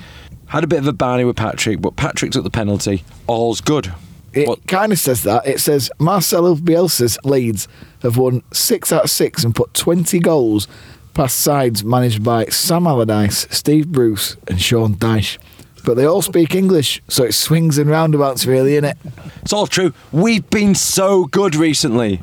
Had 0.48 0.64
a 0.64 0.68
bit 0.68 0.80
of 0.80 0.88
a 0.88 0.94
barney 0.94 1.24
with 1.24 1.38
Patrick, 1.38 1.82
but 1.82 1.96
Patrick 1.96 2.32
took 2.32 2.44
the 2.44 2.52
penalty. 2.52 3.04
All's 3.26 3.62
good. 3.62 3.92
It 4.34 4.68
kind 4.68 4.92
of 4.92 5.00
says 5.00 5.24
that. 5.24 5.48
It 5.48 5.60
says 5.60 5.90
Marcelo 6.00 6.56
Bielsa's 6.56 7.18
Leeds 7.24 7.68
have 8.02 8.18
won 8.18 8.44
six 8.52 8.92
out 8.92 9.06
of 9.06 9.10
six 9.10 9.44
and 9.44 9.56
put 9.56 9.74
20 9.74 10.20
goals 10.20 10.68
past 11.14 11.40
sides 11.40 11.84
managed 11.84 12.24
by 12.24 12.46
Sam 12.46 12.86
Allardyce, 12.86 13.48
Steve 13.50 13.88
Bruce, 13.88 14.38
and 14.48 14.62
Sean 14.62 14.94
Dyche. 14.96 15.40
But 15.84 15.96
they 15.96 16.06
all 16.06 16.22
speak 16.22 16.54
English, 16.54 17.02
so 17.08 17.24
it 17.24 17.34
swings 17.34 17.78
and 17.78 17.90
roundabouts, 17.90 18.46
really, 18.46 18.74
innit? 18.74 18.98
It's 19.42 19.54
all 19.54 19.68
true. 19.68 19.94
We've 20.12 20.48
been 20.50 20.76
so 20.76 21.26
good 21.26 21.56
recently. 21.56 22.22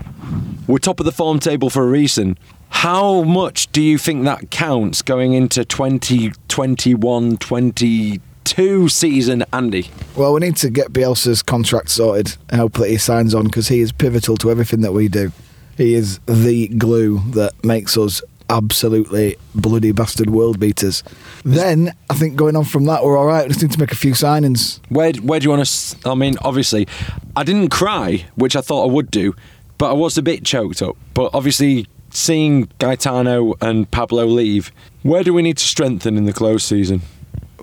We're 0.66 0.78
top 0.78 1.00
of 1.00 1.06
the 1.06 1.12
form 1.12 1.40
table 1.40 1.70
for 1.70 1.82
a 1.82 1.88
reason. 1.88 2.38
How 2.68 3.22
much 3.22 3.72
do 3.72 3.80
you 3.80 3.98
think 3.98 4.24
that 4.24 4.50
counts 4.50 5.02
going 5.02 5.32
into 5.32 5.64
2021 5.64 7.38
22 8.44 8.88
season, 8.88 9.44
Andy? 9.52 9.90
Well, 10.16 10.34
we 10.34 10.40
need 10.40 10.56
to 10.56 10.70
get 10.70 10.92
Bielsa's 10.92 11.42
contract 11.42 11.88
sorted 11.88 12.36
and 12.50 12.60
hope 12.60 12.74
that 12.74 12.88
he 12.88 12.98
signs 12.98 13.34
on 13.34 13.44
because 13.44 13.68
he 13.68 13.80
is 13.80 13.90
pivotal 13.90 14.36
to 14.38 14.50
everything 14.50 14.82
that 14.82 14.92
we 14.92 15.08
do. 15.08 15.32
He 15.76 15.94
is 15.94 16.18
the 16.26 16.68
glue 16.68 17.20
that 17.30 17.52
makes 17.64 17.96
us 17.96 18.22
absolutely 18.50 19.36
bloody 19.54 19.92
bastard 19.92 20.30
world 20.30 20.60
beaters. 20.60 21.02
Then 21.44 21.94
I 22.10 22.14
think 22.14 22.36
going 22.36 22.54
on 22.54 22.64
from 22.64 22.84
that, 22.84 23.02
we're 23.02 23.16
all 23.16 23.26
right. 23.26 23.44
We 23.44 23.48
just 23.48 23.62
need 23.62 23.72
to 23.72 23.80
make 23.80 23.92
a 23.92 23.96
few 23.96 24.12
signings. 24.12 24.78
Where, 24.90 25.12
where 25.14 25.40
do 25.40 25.44
you 25.44 25.50
want 25.50 25.66
to? 25.66 26.10
I 26.10 26.14
mean, 26.14 26.36
obviously, 26.42 26.86
I 27.34 27.42
didn't 27.42 27.70
cry, 27.70 28.26
which 28.34 28.54
I 28.56 28.60
thought 28.60 28.88
I 28.88 28.92
would 28.92 29.10
do, 29.10 29.34
but 29.78 29.90
I 29.90 29.94
was 29.94 30.18
a 30.18 30.22
bit 30.22 30.44
choked 30.44 30.82
up. 30.82 30.96
But 31.14 31.30
obviously, 31.32 31.86
seeing 32.10 32.68
Gaetano 32.78 33.54
and 33.60 33.90
Pablo 33.90 34.26
leave, 34.26 34.70
where 35.02 35.24
do 35.24 35.32
we 35.32 35.42
need 35.42 35.56
to 35.56 35.64
strengthen 35.64 36.16
in 36.18 36.24
the 36.24 36.32
close 36.32 36.62
season? 36.62 37.02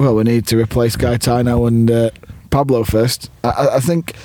Well, 0.01 0.15
we 0.15 0.23
need 0.23 0.47
to 0.47 0.57
replace 0.57 0.95
Gaetano 0.95 1.67
and 1.67 1.91
uh, 1.91 2.09
Pablo 2.49 2.83
first. 2.83 3.29
I- 3.43 3.67
I, 3.73 3.79
think 3.79 4.15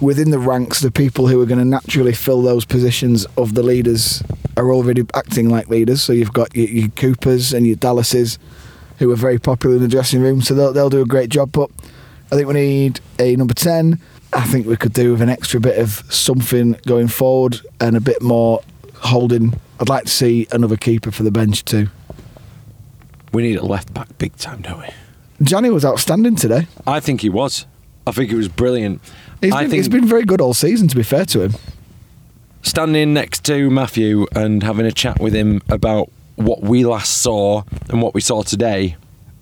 within 0.00 0.30
the 0.30 0.38
ranks, 0.38 0.80
the 0.80 0.90
people 0.90 1.28
who 1.28 1.38
are 1.42 1.44
going 1.44 1.58
to 1.58 1.64
naturally 1.66 2.14
fill 2.14 2.40
those 2.40 2.64
positions 2.64 3.26
of 3.36 3.52
the 3.52 3.62
leaders 3.62 4.22
are 4.56 4.72
already 4.72 5.04
acting 5.12 5.50
like 5.50 5.68
leaders. 5.68 6.00
So 6.00 6.14
you've 6.14 6.32
got 6.32 6.56
your, 6.56 6.68
your 6.68 6.88
Coopers 6.88 7.52
and 7.52 7.66
your 7.66 7.76
Dallases, 7.76 8.38
who 8.98 9.12
are 9.12 9.16
very 9.16 9.38
popular 9.38 9.76
in 9.76 9.82
the 9.82 9.88
dressing 9.88 10.22
room. 10.22 10.40
So 10.40 10.54
they'll, 10.54 10.72
they'll 10.72 10.88
do 10.88 11.02
a 11.02 11.06
great 11.06 11.28
job. 11.28 11.52
But 11.52 11.70
I 12.32 12.36
think 12.36 12.48
we 12.48 12.54
need 12.54 13.00
a 13.18 13.36
number 13.36 13.52
10. 13.52 14.00
I 14.32 14.44
think 14.44 14.66
we 14.66 14.78
could 14.78 14.94
do 14.94 15.12
with 15.12 15.20
an 15.20 15.28
extra 15.28 15.60
bit 15.60 15.76
of 15.78 16.02
something 16.08 16.78
going 16.86 17.08
forward 17.08 17.60
and 17.78 17.94
a 17.94 18.00
bit 18.00 18.22
more 18.22 18.62
holding. 18.94 19.60
I'd 19.80 19.90
like 19.90 20.04
to 20.04 20.10
see 20.10 20.46
another 20.50 20.78
keeper 20.78 21.10
for 21.10 21.24
the 21.24 21.30
bench 21.30 21.62
too. 21.66 21.88
We 23.34 23.42
need 23.42 23.56
a 23.56 23.66
left 23.66 23.92
back 23.92 24.16
big 24.16 24.34
time, 24.38 24.62
don't 24.62 24.78
we? 24.78 24.88
Johnny 25.42 25.70
was 25.70 25.84
outstanding 25.84 26.36
today. 26.36 26.66
I 26.86 27.00
think 27.00 27.20
he 27.20 27.28
was. 27.28 27.66
I 28.06 28.12
think 28.12 28.30
he 28.30 28.36
was 28.36 28.48
brilliant. 28.48 29.00
He's 29.40 29.52
I 29.52 29.62
been, 29.62 29.70
think 29.70 29.78
he's 29.80 29.88
been 29.88 30.06
very 30.06 30.24
good 30.24 30.40
all 30.40 30.54
season, 30.54 30.88
to 30.88 30.96
be 30.96 31.02
fair 31.02 31.24
to 31.26 31.42
him. 31.42 31.54
standing 32.62 33.12
next 33.14 33.44
to 33.44 33.70
Matthew 33.70 34.26
and 34.34 34.62
having 34.62 34.86
a 34.86 34.92
chat 34.92 35.20
with 35.20 35.34
him 35.34 35.60
about 35.68 36.10
what 36.36 36.62
we 36.62 36.84
last 36.84 37.18
saw 37.18 37.62
and 37.88 38.02
what 38.02 38.14
we 38.14 38.20
saw 38.20 38.42
today. 38.42 38.96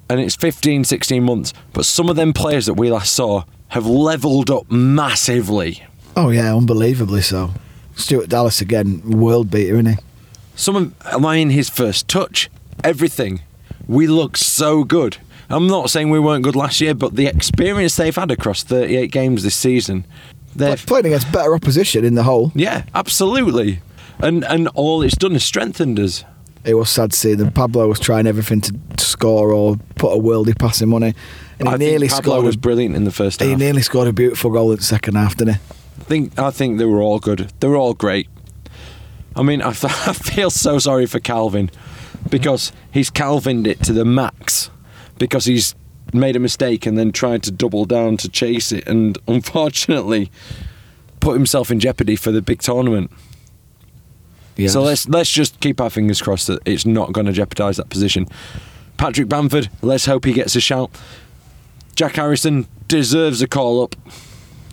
And 0.09 0.21
it's 0.21 0.37
15, 0.37 0.85
16 0.85 1.23
months, 1.23 1.53
but 1.73 1.85
some 1.87 2.09
of 2.09 2.17
them 2.17 2.33
players 2.33 2.67
that 2.67 2.75
we 2.75 2.91
last 2.91 3.13
saw 3.15 3.45
have 3.69 3.87
leveled 3.87 4.51
up 4.51 4.71
massively. 4.71 5.85
Oh 6.17 6.31
yeah, 6.31 6.55
unbelievably 6.55 7.23
so. 7.23 7.51
Stuart 7.97 8.29
Dallas 8.29 8.61
again, 8.61 9.03
world 9.11 9.51
beater, 9.51 9.75
isn't 9.75 9.87
he? 9.87 9.95
Some 10.57 10.77
of, 10.77 10.95
I 11.05 11.19
mean, 11.19 11.51
his 11.51 11.69
first 11.69 12.07
touch, 12.09 12.51
everything. 12.85 13.41
We 13.89 14.07
look 14.07 14.37
so 14.37 14.85
good. 14.85 15.17
I'm 15.51 15.67
not 15.67 15.91
saying 15.91 16.11
we 16.11 16.21
weren't 16.21 16.43
good 16.45 16.57
last 16.57 16.81
year, 16.81 16.95
but 16.95 17.17
the 17.17 17.27
experience 17.27 17.97
they've 17.97 18.15
had 18.15 18.31
across 18.31 18.63
38 18.63 19.11
games 19.13 19.43
this 19.43 19.55
season, 19.55 20.07
They're 20.57 20.77
Playing 20.77 21.07
against 21.07 21.31
better 21.33 21.55
opposition 21.55 22.05
in 22.05 22.15
the 22.15 22.23
whole. 22.23 22.51
yeah, 22.55 22.85
absolutely. 22.95 23.81
And 24.21 24.45
and 24.45 24.69
all 24.69 25.03
it's 25.03 25.17
done 25.17 25.35
is 25.35 25.45
strengthened 25.45 25.99
us. 25.99 26.25
It 26.65 26.75
was 26.75 26.89
sad 26.89 27.11
to 27.11 27.17
see 27.17 27.35
that 27.35 27.53
Pablo 27.55 27.89
was 27.89 28.01
trying 28.01 28.27
everything 28.27 28.61
to 28.63 28.73
score 28.99 29.53
or 29.53 29.77
put 29.97 30.13
a 30.17 30.19
worldie 30.21 30.59
pass 30.59 30.81
in 30.81 30.89
money. 30.89 31.15
And 31.59 31.69
he 31.69 31.75
I 31.75 31.77
nearly 31.77 32.09
Pablo 32.09 32.35
scored. 32.35 32.45
was 32.47 32.55
a, 32.55 32.59
brilliant 32.59 32.97
in 32.97 33.05
the 33.05 33.11
first 33.11 33.41
half. 33.41 33.49
he 33.49 33.55
nearly 33.57 33.83
scored 33.83 34.09
a 34.09 34.13
beautiful 34.13 34.51
goal 34.51 34.71
in 34.71 34.79
the 34.79 34.83
second 34.83 35.17
half, 35.17 35.37
didn't 35.37 35.55
he? 35.55 35.61
I 36.01 36.05
think 36.05 36.39
I 36.39 36.51
think 36.51 36.79
they 36.79 36.85
were 36.87 37.03
all 37.03 37.19
good. 37.19 37.53
They 37.61 37.69
were 37.69 37.77
all 37.77 37.93
great. 37.95 38.29
I 39.37 39.43
mean, 39.43 39.61
I 39.61 39.73
feel 39.73 40.49
so 40.51 40.79
sorry 40.79 41.07
for 41.07 41.19
Calvin 41.21 41.71
because 42.31 42.73
he's 42.93 43.11
Calvined 43.11 43.67
it 43.67 43.83
to 43.83 43.93
the 43.93 44.05
max 44.05 44.71
because 45.19 45.45
he's 45.45 45.75
made 46.13 46.37
a 46.37 46.39
mistake 46.41 46.87
and 46.87 46.99
then 46.99 47.13
tried 47.13 47.43
to 47.43 47.51
double 47.51 47.85
down 47.85 48.17
to 48.19 48.29
chase 48.29 48.73
it 48.73 48.87
and 48.87 49.19
unfortunately 49.29 50.31
put 51.21 51.35
himself 51.35 51.71
in 51.71 51.81
jeopardy 51.81 52.17
for 52.17 52.31
the 52.31 52.43
big 52.43 52.61
tournament. 52.61 53.11
Yeah. 54.57 54.69
So 54.69 54.83
let's 54.83 55.09
let's 55.09 55.31
just 55.31 55.59
keep 55.61 55.81
our 55.81 55.91
fingers 55.91 56.23
crossed 56.23 56.47
that 56.47 56.61
it's 56.65 56.87
not 56.87 57.13
going 57.13 57.27
to 57.27 57.33
jeopardise 57.33 57.77
that 57.79 57.91
position. 57.91 58.29
Patrick 58.97 59.29
Bamford, 59.29 59.69
let's 59.83 60.07
hope 60.07 60.25
he 60.25 60.33
gets 60.33 60.55
a 60.55 60.61
shout. 60.61 60.91
Jack 61.97 62.17
Harrison 62.17 62.69
deserves 62.87 63.43
a 63.43 63.49
call 63.49 63.83
up. 63.83 63.97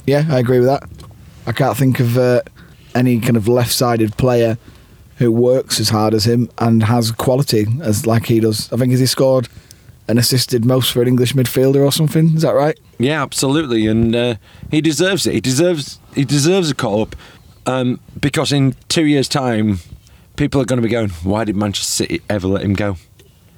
Yeah, 0.06 0.26
I 0.30 0.40
agree 0.40 0.60
with 0.60 0.68
that. 0.68 0.84
I 1.48 1.52
can't 1.52 1.76
think 1.76 2.00
of 2.00 2.18
uh, 2.18 2.42
any 2.94 3.20
kind 3.20 3.38
of 3.38 3.48
left-sided 3.48 4.18
player 4.18 4.58
who 5.18 5.32
works 5.32 5.80
as 5.80 5.90
hard 5.90 6.14
as 6.14 6.26
him 6.26 6.50
and 6.60 6.84
has 6.84 7.12
quality 7.12 7.66
as 7.82 8.06
like 8.06 8.28
he 8.28 8.40
does. 8.40 8.72
I 8.72 8.78
think 8.78 8.92
has 8.92 9.00
he 9.00 9.06
scored 9.08 9.48
and 10.08 10.20
assisted 10.20 10.66
most 10.66 10.92
for 10.92 11.02
an 11.02 11.08
English 11.08 11.34
midfielder 11.34 11.84
or 11.86 11.92
something? 11.92 12.36
Is 12.36 12.42
that 12.42 12.54
right? 12.54 12.80
Yeah, 13.00 13.22
absolutely, 13.22 13.88
and 13.88 14.16
uh, 14.16 14.36
he 14.70 14.82
deserves 14.82 15.26
it. 15.26 15.34
He 15.34 15.42
deserves 15.42 16.00
he 16.16 16.26
deserves 16.26 16.70
a 16.70 16.76
call 16.76 17.02
up 17.02 17.16
um, 17.66 18.00
because 18.20 18.52
in 18.52 18.76
two 18.90 19.06
years' 19.06 19.28
time, 19.30 19.80
people 20.36 20.62
are 20.62 20.66
going 20.66 20.82
to 20.82 20.88
be 20.88 20.92
going, 20.92 21.10
"Why 21.10 21.44
did 21.44 21.56
Manchester 21.56 21.92
City 21.92 22.22
ever 22.30 22.48
let 22.48 22.64
him 22.64 22.74
go?" 22.74 22.98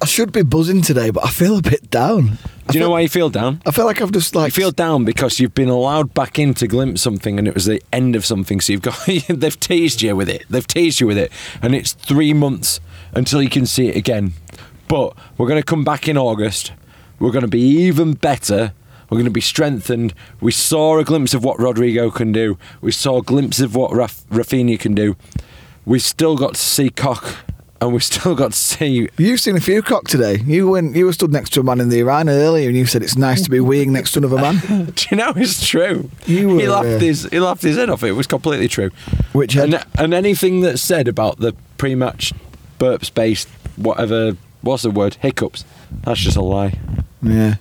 I 0.02 0.06
should 0.06 0.32
be 0.32 0.42
buzzing 0.42 0.82
today, 0.82 1.08
but 1.10 1.24
I 1.24 1.30
feel 1.30 1.56
a 1.56 1.62
bit 1.62 1.90
down. 1.90 2.36
I 2.68 2.72
Do 2.72 2.78
you 2.78 2.84
know 2.84 2.90
why 2.90 3.00
you 3.00 3.08
feel 3.08 3.30
down? 3.30 3.62
I 3.64 3.70
feel 3.70 3.86
like 3.86 4.02
I've 4.02 4.12
just 4.12 4.34
like 4.34 4.54
You 4.54 4.62
feel 4.62 4.70
down 4.70 5.04
because 5.04 5.40
you've 5.40 5.54
been 5.54 5.70
allowed 5.70 6.12
back 6.12 6.38
in 6.38 6.52
to 6.54 6.66
glimpse 6.66 7.00
something, 7.00 7.38
and 7.38 7.48
it 7.48 7.54
was 7.54 7.64
the 7.64 7.80
end 7.92 8.14
of 8.14 8.26
something. 8.26 8.60
So 8.60 8.74
you've 8.74 8.82
got 8.82 8.98
they've 9.28 9.58
teased 9.58 10.02
you 10.02 10.14
with 10.14 10.28
it. 10.28 10.44
They've 10.50 10.66
teased 10.66 11.00
you 11.00 11.06
with 11.06 11.16
it, 11.16 11.32
and 11.62 11.74
it's 11.74 11.92
three 11.94 12.34
months 12.34 12.80
until 13.14 13.42
you 13.42 13.48
can 13.48 13.64
see 13.64 13.88
it 13.88 13.96
again. 13.96 14.34
But 14.88 15.16
we're 15.36 15.48
going 15.48 15.60
to 15.60 15.66
come 15.66 15.84
back 15.84 16.08
in 16.08 16.16
August. 16.16 16.72
We're 17.18 17.30
going 17.30 17.42
to 17.42 17.48
be 17.48 17.60
even 17.60 18.14
better. 18.14 18.72
We're 19.10 19.16
going 19.16 19.24
to 19.26 19.30
be 19.30 19.40
strengthened. 19.40 20.14
We 20.40 20.52
saw 20.52 20.98
a 20.98 21.04
glimpse 21.04 21.34
of 21.34 21.44
what 21.44 21.58
Rodrigo 21.58 22.10
can 22.10 22.32
do. 22.32 22.58
We 22.80 22.92
saw 22.92 23.18
a 23.18 23.22
glimpse 23.22 23.60
of 23.60 23.74
what 23.74 23.92
Raf- 23.92 24.26
Raphinha 24.28 24.78
can 24.78 24.94
do. 24.94 25.16
We 25.86 25.98
still 25.98 26.36
got 26.36 26.54
to 26.54 26.60
see 26.60 26.90
Koch, 26.90 27.36
and 27.80 27.92
we 27.92 28.00
still 28.00 28.34
got 28.34 28.52
to 28.52 28.58
see 28.58 29.08
You've 29.18 29.40
seen 29.40 29.56
a 29.56 29.60
few 29.60 29.82
cock 29.82 30.08
today. 30.08 30.38
You 30.44 30.68
went. 30.70 30.96
You 30.96 31.06
were 31.06 31.12
stood 31.12 31.32
next 31.32 31.50
to 31.54 31.60
a 31.60 31.62
man 31.62 31.80
in 31.80 31.90
the 31.90 32.00
Iran 32.00 32.28
earlier, 32.28 32.68
and 32.68 32.76
you 32.76 32.86
said 32.86 33.02
it's 33.02 33.16
nice 33.16 33.42
to 33.42 33.50
be 33.50 33.58
weeing 33.58 33.88
next 33.88 34.12
to 34.12 34.20
another 34.20 34.38
man. 34.38 34.86
Do 34.94 35.06
you 35.10 35.16
know 35.16 35.32
it's 35.36 35.66
true? 35.66 36.10
You 36.26 36.48
were, 36.48 36.60
he 36.60 36.68
laughed 36.68 36.86
uh, 36.86 36.98
his 36.98 37.28
he 37.30 37.38
laughed 37.38 37.62
his 37.62 37.76
head 37.76 37.90
off. 37.90 38.02
It 38.02 38.12
was 38.12 38.26
completely 38.26 38.68
true. 38.68 38.90
Which 39.32 39.56
and, 39.56 39.84
and 39.98 40.14
anything 40.14 40.60
that's 40.62 40.82
said 40.82 41.08
about 41.08 41.38
the 41.38 41.54
pre-match 41.76 42.32
burp 42.78 43.04
space, 43.04 43.44
whatever, 43.76 44.36
what's 44.64 44.82
the 44.82 44.90
word? 44.90 45.16
Hiccups. 45.20 45.64
That's 46.04 46.20
just 46.20 46.36
a 46.36 46.42
lie. 46.42 46.78
Yeah. 47.22 47.56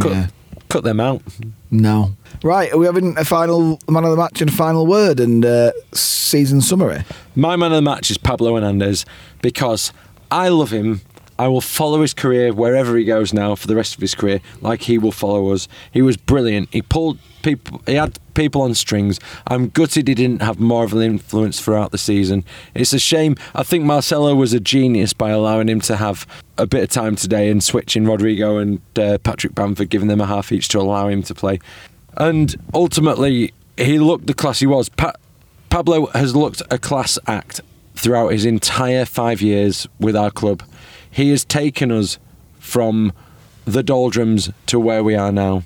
Cut, 0.00 0.10
Yeah. 0.12 0.26
cut 0.68 0.84
them 0.84 1.00
out. 1.00 1.22
No. 1.70 2.14
Right. 2.42 2.72
Are 2.72 2.78
we 2.78 2.86
having 2.86 3.16
a 3.18 3.24
final 3.24 3.78
man 3.88 4.04
of 4.04 4.10
the 4.10 4.16
match 4.16 4.40
and 4.40 4.50
a 4.50 4.52
final 4.52 4.86
word 4.86 5.20
and 5.20 5.44
uh, 5.44 5.72
season 5.92 6.60
summary? 6.60 7.02
My 7.34 7.56
man 7.56 7.72
of 7.72 7.76
the 7.76 7.82
match 7.82 8.10
is 8.10 8.18
Pablo 8.18 8.54
Hernandez 8.54 9.04
because 9.42 9.92
I 10.30 10.48
love 10.48 10.70
him. 10.70 11.00
I 11.38 11.48
will 11.48 11.60
follow 11.60 12.02
his 12.02 12.14
career 12.14 12.52
wherever 12.52 12.96
he 12.96 13.04
goes 13.04 13.32
now 13.32 13.54
for 13.54 13.66
the 13.66 13.76
rest 13.76 13.94
of 13.94 14.00
his 14.00 14.14
career, 14.14 14.40
like 14.60 14.82
he 14.82 14.98
will 14.98 15.12
follow 15.12 15.52
us. 15.52 15.68
He 15.92 16.02
was 16.02 16.16
brilliant. 16.16 16.68
He 16.72 16.82
pulled 16.82 17.18
people. 17.42 17.80
He 17.86 17.94
had 17.94 18.18
people 18.34 18.62
on 18.62 18.74
strings. 18.74 19.20
I'm 19.46 19.68
gutted 19.68 20.08
he 20.08 20.14
didn't 20.14 20.42
have 20.42 20.58
more 20.58 20.84
of 20.84 20.92
an 20.92 21.02
influence 21.02 21.60
throughout 21.60 21.92
the 21.92 21.98
season. 21.98 22.44
It's 22.74 22.92
a 22.92 22.98
shame. 22.98 23.36
I 23.54 23.62
think 23.62 23.84
Marcelo 23.84 24.34
was 24.34 24.52
a 24.52 24.60
genius 24.60 25.12
by 25.12 25.30
allowing 25.30 25.68
him 25.68 25.80
to 25.82 25.96
have 25.96 26.26
a 26.56 26.66
bit 26.66 26.82
of 26.82 26.90
time 26.90 27.14
today 27.14 27.50
and 27.50 27.62
switching 27.62 28.04
Rodrigo 28.04 28.58
and 28.58 28.80
uh, 28.98 29.18
Patrick 29.18 29.54
Bamford, 29.54 29.90
giving 29.90 30.08
them 30.08 30.20
a 30.20 30.26
half 30.26 30.50
each 30.50 30.68
to 30.68 30.80
allow 30.80 31.08
him 31.08 31.22
to 31.22 31.34
play. 31.34 31.60
And 32.16 32.56
ultimately, 32.74 33.52
he 33.76 34.00
looked 34.00 34.26
the 34.26 34.34
class 34.34 34.58
he 34.58 34.66
was. 34.66 34.88
Pa- 34.88 35.14
Pablo 35.70 36.06
has 36.06 36.34
looked 36.34 36.62
a 36.70 36.78
class 36.78 37.18
act 37.28 37.60
throughout 37.94 38.28
his 38.28 38.44
entire 38.44 39.04
five 39.04 39.40
years 39.40 39.86
with 40.00 40.16
our 40.16 40.30
club. 40.30 40.62
He 41.18 41.30
has 41.30 41.44
taken 41.44 41.90
us 41.90 42.16
from 42.60 43.12
the 43.64 43.82
doldrums 43.82 44.52
to 44.66 44.78
where 44.78 45.02
we 45.02 45.16
are 45.16 45.32
now. 45.32 45.64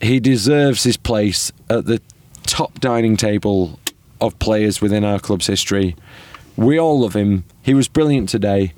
He 0.00 0.20
deserves 0.20 0.84
his 0.84 0.96
place 0.96 1.52
at 1.68 1.84
the 1.84 2.00
top 2.44 2.80
dining 2.80 3.18
table 3.18 3.78
of 4.22 4.38
players 4.38 4.80
within 4.80 5.04
our 5.04 5.18
club's 5.18 5.48
history. 5.48 5.96
We 6.56 6.80
all 6.80 7.00
love 7.00 7.14
him. 7.14 7.44
He 7.62 7.74
was 7.74 7.88
brilliant 7.88 8.30
today. 8.30 8.72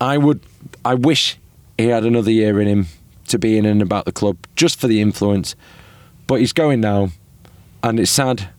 I 0.00 0.16
would 0.16 0.40
I 0.84 0.94
wish 0.94 1.38
he 1.76 1.86
had 1.86 2.04
another 2.04 2.30
year 2.30 2.60
in 2.60 2.68
him 2.68 2.86
to 3.26 3.36
be 3.36 3.58
in 3.58 3.66
and 3.66 3.82
about 3.82 4.04
the 4.04 4.12
club 4.12 4.36
just 4.54 4.78
for 4.78 4.86
the 4.86 5.00
influence. 5.00 5.56
But 6.28 6.38
he's 6.38 6.52
going 6.52 6.80
now 6.80 7.08
and 7.82 7.98
it's 7.98 8.12
sad. 8.12 8.50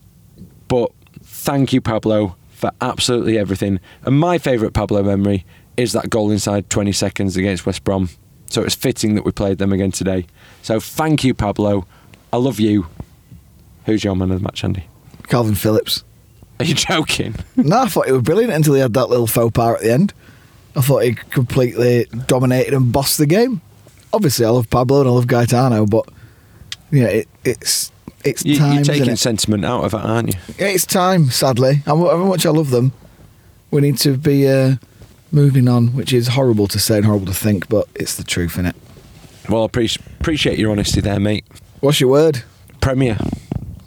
But 0.68 0.92
thank 1.22 1.72
you, 1.72 1.80
Pablo, 1.80 2.36
for 2.50 2.72
absolutely 2.82 3.38
everything. 3.38 3.80
And 4.02 4.20
my 4.20 4.36
favourite 4.36 4.74
Pablo 4.74 5.02
memory 5.02 5.46
is 5.80 5.92
that 5.92 6.10
goal 6.10 6.30
inside 6.30 6.68
20 6.70 6.92
seconds 6.92 7.36
against 7.36 7.64
West 7.66 7.84
Brom. 7.84 8.10
So 8.50 8.62
it's 8.62 8.74
fitting 8.74 9.14
that 9.14 9.24
we 9.24 9.32
played 9.32 9.58
them 9.58 9.72
again 9.72 9.92
today. 9.92 10.26
So 10.62 10.80
thank 10.80 11.24
you, 11.24 11.34
Pablo. 11.34 11.86
I 12.32 12.36
love 12.36 12.60
you. 12.60 12.86
Who's 13.86 14.04
your 14.04 14.14
man 14.16 14.30
of 14.30 14.38
the 14.40 14.42
match, 14.44 14.62
Andy? 14.64 14.84
Calvin 15.28 15.54
Phillips. 15.54 16.04
Are 16.58 16.64
you 16.64 16.74
joking? 16.74 17.34
no, 17.56 17.80
I 17.82 17.86
thought 17.86 18.06
he 18.06 18.12
was 18.12 18.22
brilliant 18.22 18.52
until 18.52 18.74
he 18.74 18.80
had 18.80 18.92
that 18.94 19.08
little 19.08 19.26
faux 19.26 19.52
pas 19.52 19.76
at 19.76 19.82
the 19.82 19.92
end. 19.92 20.12
I 20.76 20.82
thought 20.82 21.04
he 21.04 21.14
completely 21.14 22.06
dominated 22.26 22.74
and 22.74 22.92
bossed 22.92 23.18
the 23.18 23.26
game. 23.26 23.60
Obviously, 24.12 24.44
I 24.44 24.50
love 24.50 24.68
Pablo 24.68 25.00
and 25.00 25.08
I 25.08 25.12
love 25.12 25.26
Gaetano, 25.26 25.86
but 25.86 26.08
yeah, 26.90 27.06
it, 27.06 27.28
it's 27.44 27.90
it's 28.24 28.44
You, 28.44 28.58
time. 28.58 28.74
you're 28.74 28.84
taking 28.84 29.16
sentiment 29.16 29.64
out 29.64 29.84
of 29.84 29.94
it, 29.94 29.98
aren't 30.00 30.34
you? 30.34 30.40
Yeah, 30.58 30.66
it's 30.68 30.84
time. 30.84 31.30
Sadly, 31.30 31.70
and 31.70 31.82
however 31.84 32.24
much 32.24 32.44
I 32.44 32.50
love 32.50 32.70
them, 32.70 32.92
we 33.70 33.80
need 33.80 33.96
to 33.98 34.16
be 34.16 34.48
uh, 34.48 34.74
moving 35.32 35.68
on, 35.68 35.88
which 35.88 36.12
is 36.12 36.28
horrible 36.28 36.66
to 36.68 36.78
say 36.78 36.96
and 36.96 37.06
horrible 37.06 37.26
to 37.26 37.34
think, 37.34 37.68
but 37.68 37.88
it's 37.94 38.16
the 38.16 38.24
truth, 38.24 38.56
innit? 38.56 38.74
Well, 39.48 39.62
I 39.62 39.66
appreciate, 39.66 40.06
appreciate 40.20 40.58
your 40.58 40.70
honesty 40.70 41.00
there, 41.00 41.20
mate. 41.20 41.44
What's 41.80 42.00
your 42.00 42.10
word? 42.10 42.42
Premier. 42.80 43.18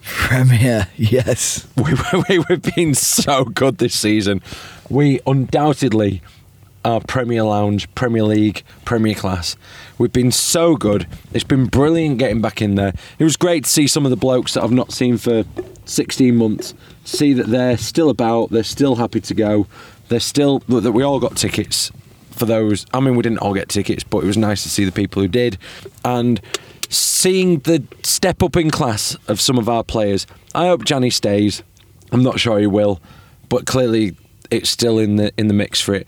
Premier. 0.03 0.87
Yes. 0.97 1.67
we, 1.77 1.93
we, 2.29 2.43
we've 2.49 2.75
been 2.75 2.93
so 2.93 3.45
good 3.45 3.77
this 3.77 3.93
season. 3.93 4.41
We 4.89 5.19
undoubtedly 5.25 6.21
are 6.85 6.99
Premier 7.01 7.43
Lounge, 7.43 7.93
Premier 7.95 8.23
League, 8.23 8.63
Premier 8.83 9.15
Class. 9.15 9.55
We've 9.97 10.11
been 10.11 10.31
so 10.31 10.75
good. 10.75 11.07
It's 11.33 11.43
been 11.43 11.65
brilliant 11.67 12.17
getting 12.19 12.41
back 12.41 12.61
in 12.61 12.75
there. 12.75 12.93
It 13.19 13.23
was 13.23 13.37
great 13.37 13.63
to 13.63 13.69
see 13.69 13.87
some 13.87 14.05
of 14.05 14.09
the 14.09 14.17
blokes 14.17 14.53
that 14.53 14.63
I've 14.63 14.71
not 14.71 14.91
seen 14.91 15.17
for 15.17 15.45
16 15.85 16.35
months. 16.35 16.73
See 17.05 17.33
that 17.33 17.47
they're 17.47 17.77
still 17.77 18.09
about. 18.09 18.49
They're 18.49 18.63
still 18.63 18.95
happy 18.95 19.21
to 19.21 19.33
go. 19.33 19.67
They're 20.13 20.19
still 20.19 20.59
that 20.59 20.91
we 20.91 21.01
all 21.01 21.19
got 21.19 21.35
tickets 21.35 21.91
for 22.29 22.45
those. 22.45 22.85
I 22.93 22.99
mean, 22.99 23.15
we 23.15 23.23
didn't 23.23 23.39
all 23.39 23.55
get 23.55 23.67
tickets, 23.67 24.03
but 24.03 24.19
it 24.19 24.27
was 24.27 24.37
nice 24.37 24.61
to 24.61 24.69
see 24.69 24.85
the 24.85 24.91
people 24.91 25.23
who 25.23 25.27
did. 25.27 25.57
And 26.05 26.39
seeing 26.87 27.57
the 27.61 27.83
step 28.03 28.43
up 28.43 28.55
in 28.55 28.69
class 28.69 29.17
of 29.27 29.41
some 29.41 29.57
of 29.57 29.67
our 29.67 29.83
players. 29.83 30.27
I 30.53 30.67
hope 30.67 30.85
Johnny 30.85 31.09
stays. 31.09 31.63
I'm 32.11 32.21
not 32.21 32.39
sure 32.39 32.59
he 32.59 32.67
will, 32.67 33.01
but 33.49 33.65
clearly 33.65 34.15
it's 34.51 34.69
still 34.69 34.99
in 34.99 35.15
the 35.15 35.33
in 35.35 35.47
the 35.47 35.53
mix 35.55 35.81
for 35.81 35.95
it. 35.95 36.07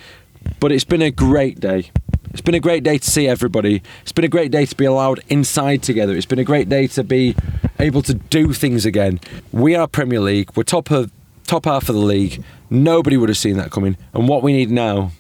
But 0.60 0.72
it's 0.72 0.84
been 0.84 1.02
a 1.02 1.10
great 1.10 1.60
day. 1.60 1.90
It's 2.30 2.42
been 2.42 2.54
a 2.54 2.60
great 2.60 2.84
day 2.84 3.00
to 3.00 3.10
see 3.10 3.28
everybody. 3.28 3.82
It's 4.04 4.12
been 4.12 4.26
a 4.26 4.30
great 4.30 4.52
day 4.52 4.68
to 4.68 4.76
be 4.76 4.86
allowed 4.86 5.22
inside 5.30 5.82
together. 5.82 6.16
It's 6.16 6.28
been 6.28 6.38
a 6.38 6.44
great 6.44 6.70
day 6.70 6.86
to 6.88 7.04
be 7.04 7.36
able 7.80 8.04
to 8.04 8.14
do 8.14 8.54
things 8.54 8.86
again. 8.86 9.20
We 9.52 9.74
are 9.74 9.88
Premier 9.88 10.20
League. 10.20 10.52
We're 10.56 10.64
top 10.64 10.92
of 10.92 11.12
top 11.46 11.66
half 11.66 11.90
of 11.90 11.96
the 11.96 12.02
league. 12.02 12.44
Nobody 12.70 13.18
would 13.18 13.30
have 13.30 13.38
seen 13.38 13.58
that 13.58 13.72
coming. 13.72 13.98
And 14.14 14.28
what 14.28 14.44
we 14.44 14.54
need 14.54 14.72
now 14.72 15.12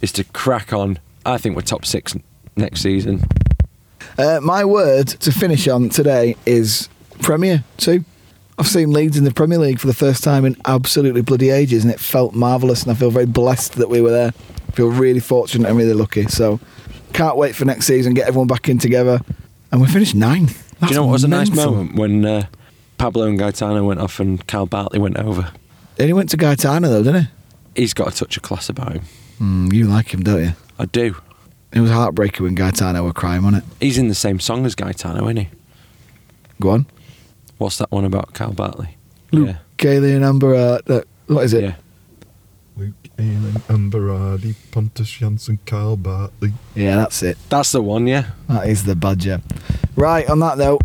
is 0.00 0.12
to 0.12 0.24
crack 0.24 0.72
on. 0.72 0.98
I 1.24 1.38
think 1.38 1.56
we're 1.56 1.62
top 1.62 1.84
six 1.84 2.16
next 2.56 2.80
season. 2.82 3.22
Uh, 4.18 4.40
my 4.42 4.64
word 4.64 5.08
to 5.08 5.32
finish 5.32 5.68
on 5.68 5.88
today 5.88 6.36
is 6.46 6.88
Premier 7.20 7.64
too. 7.76 8.04
I've 8.58 8.68
seen 8.68 8.90
Leeds 8.90 9.16
in 9.16 9.24
the 9.24 9.32
Premier 9.32 9.58
League 9.58 9.78
for 9.78 9.86
the 9.86 9.94
first 9.94 10.22
time 10.22 10.44
in 10.44 10.54
absolutely 10.66 11.22
bloody 11.22 11.48
ages, 11.48 11.82
and 11.82 11.92
it 11.92 11.98
felt 11.98 12.34
marvellous. 12.34 12.82
And 12.82 12.92
I 12.92 12.94
feel 12.94 13.10
very 13.10 13.26
blessed 13.26 13.74
that 13.74 13.88
we 13.88 14.00
were 14.02 14.10
there. 14.10 14.32
I 14.68 14.72
feel 14.72 14.90
really 14.90 15.20
fortunate 15.20 15.68
and 15.68 15.78
really 15.78 15.94
lucky. 15.94 16.26
So 16.26 16.60
can't 17.14 17.36
wait 17.36 17.54
for 17.54 17.64
next 17.64 17.86
season. 17.86 18.12
Get 18.12 18.28
everyone 18.28 18.48
back 18.48 18.68
in 18.68 18.78
together, 18.78 19.20
and 19.72 19.80
we 19.80 19.86
finished 19.88 20.14
ninth. 20.14 20.66
Do 20.80 20.88
you 20.88 20.94
know 20.94 21.06
what 21.06 21.12
was 21.12 21.24
a 21.24 21.28
nice 21.28 21.50
moment 21.50 21.94
when 21.94 22.24
uh, 22.24 22.46
Pablo 23.00 23.26
and 23.26 23.38
Gaetano 23.38 23.82
went 23.82 23.98
off 23.98 24.20
and 24.20 24.46
Kyle 24.46 24.66
Bartley 24.66 24.98
went 24.98 25.16
over. 25.16 25.52
And 26.00 26.06
he 26.08 26.14
went 26.14 26.30
to 26.30 26.38
Gaetano 26.38 26.88
though, 26.88 27.02
didn't 27.02 27.24
he? 27.24 27.82
He's 27.82 27.92
got 27.92 28.08
a 28.08 28.16
touch 28.16 28.38
of 28.38 28.42
class 28.42 28.70
about 28.70 28.92
him. 28.94 29.02
Mm, 29.38 29.70
you 29.72 29.84
like 29.86 30.14
him, 30.14 30.22
don't 30.22 30.42
you? 30.42 30.52
I 30.78 30.86
do. 30.86 31.14
It 31.72 31.80
was 31.80 31.90
heartbreaking 31.90 32.42
when 32.42 32.54
Gaetano 32.54 33.04
were 33.04 33.12
crying, 33.12 33.42
wasn't 33.42 33.64
it? 33.64 33.70
He's 33.84 33.98
in 33.98 34.08
the 34.08 34.14
same 34.14 34.40
song 34.40 34.64
as 34.64 34.74
Gaetano, 34.74 35.24
isn't 35.24 35.36
he? 35.36 35.48
Go 36.58 36.70
on. 36.70 36.86
What's 37.58 37.76
that 37.76 37.90
one 37.92 38.06
about 38.06 38.32
Kyle 38.32 38.52
Bartley? 38.54 38.96
Luke, 39.30 39.48
Yeah. 39.48 39.56
Kaylee 39.76 40.16
and 40.16 40.24
Amber. 40.24 40.54
Uh, 40.54 40.78
uh, 40.90 41.00
what 41.26 41.44
is 41.44 41.52
it? 41.52 41.64
Yeah. 41.64 41.74
Luke 42.78 42.94
Ayling, 43.18 43.60
Amberardi, 43.68 44.54
Pontus 44.70 45.10
Jansson, 45.10 45.58
Kyle 45.66 45.98
Bartley. 45.98 46.54
Yeah, 46.74 46.96
that's 46.96 47.22
it. 47.22 47.36
That's 47.50 47.72
the 47.72 47.82
one, 47.82 48.06
yeah. 48.06 48.30
That 48.48 48.68
is 48.70 48.84
the 48.84 48.96
badger. 48.96 49.42
Right, 49.96 50.26
on 50.30 50.38
that 50.40 50.56
though, 50.56 50.78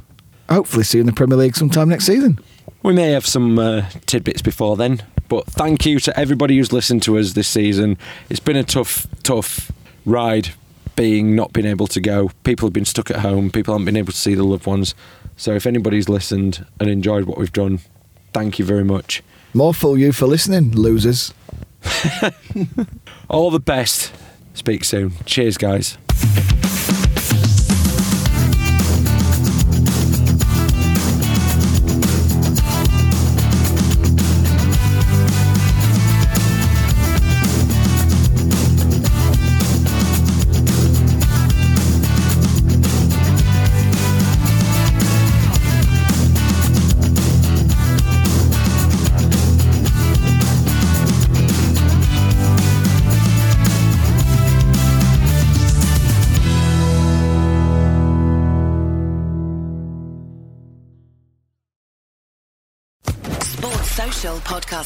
hopefully 0.50 0.84
see 0.84 0.98
you 0.98 1.04
in 1.04 1.06
the 1.08 1.14
Premier 1.14 1.38
League 1.38 1.56
sometime 1.56 1.88
next 1.88 2.06
season. 2.06 2.38
We 2.86 2.94
may 2.94 3.14
have 3.14 3.26
some 3.26 3.58
uh, 3.58 3.90
tidbits 4.06 4.44
before 4.44 4.76
then, 4.78 5.02
but 5.28 5.48
thank 5.48 5.88
you 5.88 6.00
to 6.02 6.20
everybody 6.20 6.58
who's 6.58 6.72
listened 6.72 7.02
to 7.02 7.18
us 7.18 7.34
this 7.34 7.48
season. 7.48 7.98
It's 8.30 8.40
been 8.40 8.58
a 8.58 8.64
tough, 8.64 9.08
tough 9.24 9.72
ride 10.06 10.50
being 10.96 11.36
not 11.36 11.52
being 11.52 11.66
able 11.66 11.88
to 11.88 12.00
go. 12.00 12.30
People 12.44 12.68
have 12.68 12.74
been 12.74 12.86
stuck 12.86 13.10
at 13.10 13.22
home, 13.22 13.50
people 13.50 13.74
haven't 13.74 13.86
been 13.86 13.98
able 13.98 14.12
to 14.12 14.18
see 14.18 14.36
the 14.36 14.44
loved 14.44 14.68
ones. 14.68 14.94
So 15.36 15.54
if 15.56 15.66
anybody's 15.66 16.08
listened 16.08 16.64
and 16.80 16.88
enjoyed 16.88 17.26
what 17.26 17.40
we've 17.40 17.52
done, 17.52 17.80
thank 18.34 18.60
you 18.60 18.66
very 18.66 18.84
much. 18.84 19.24
More 19.56 19.74
fool 19.74 19.98
you 19.98 20.12
for 20.12 20.28
listening, 20.28 20.74
losers. 20.74 21.34
All 23.32 23.50
the 23.50 23.60
best. 23.60 24.14
Speak 24.54 24.84
soon. 24.84 25.14
Cheers, 25.26 25.58
guys. 25.58 25.98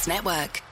Network. 0.10 0.69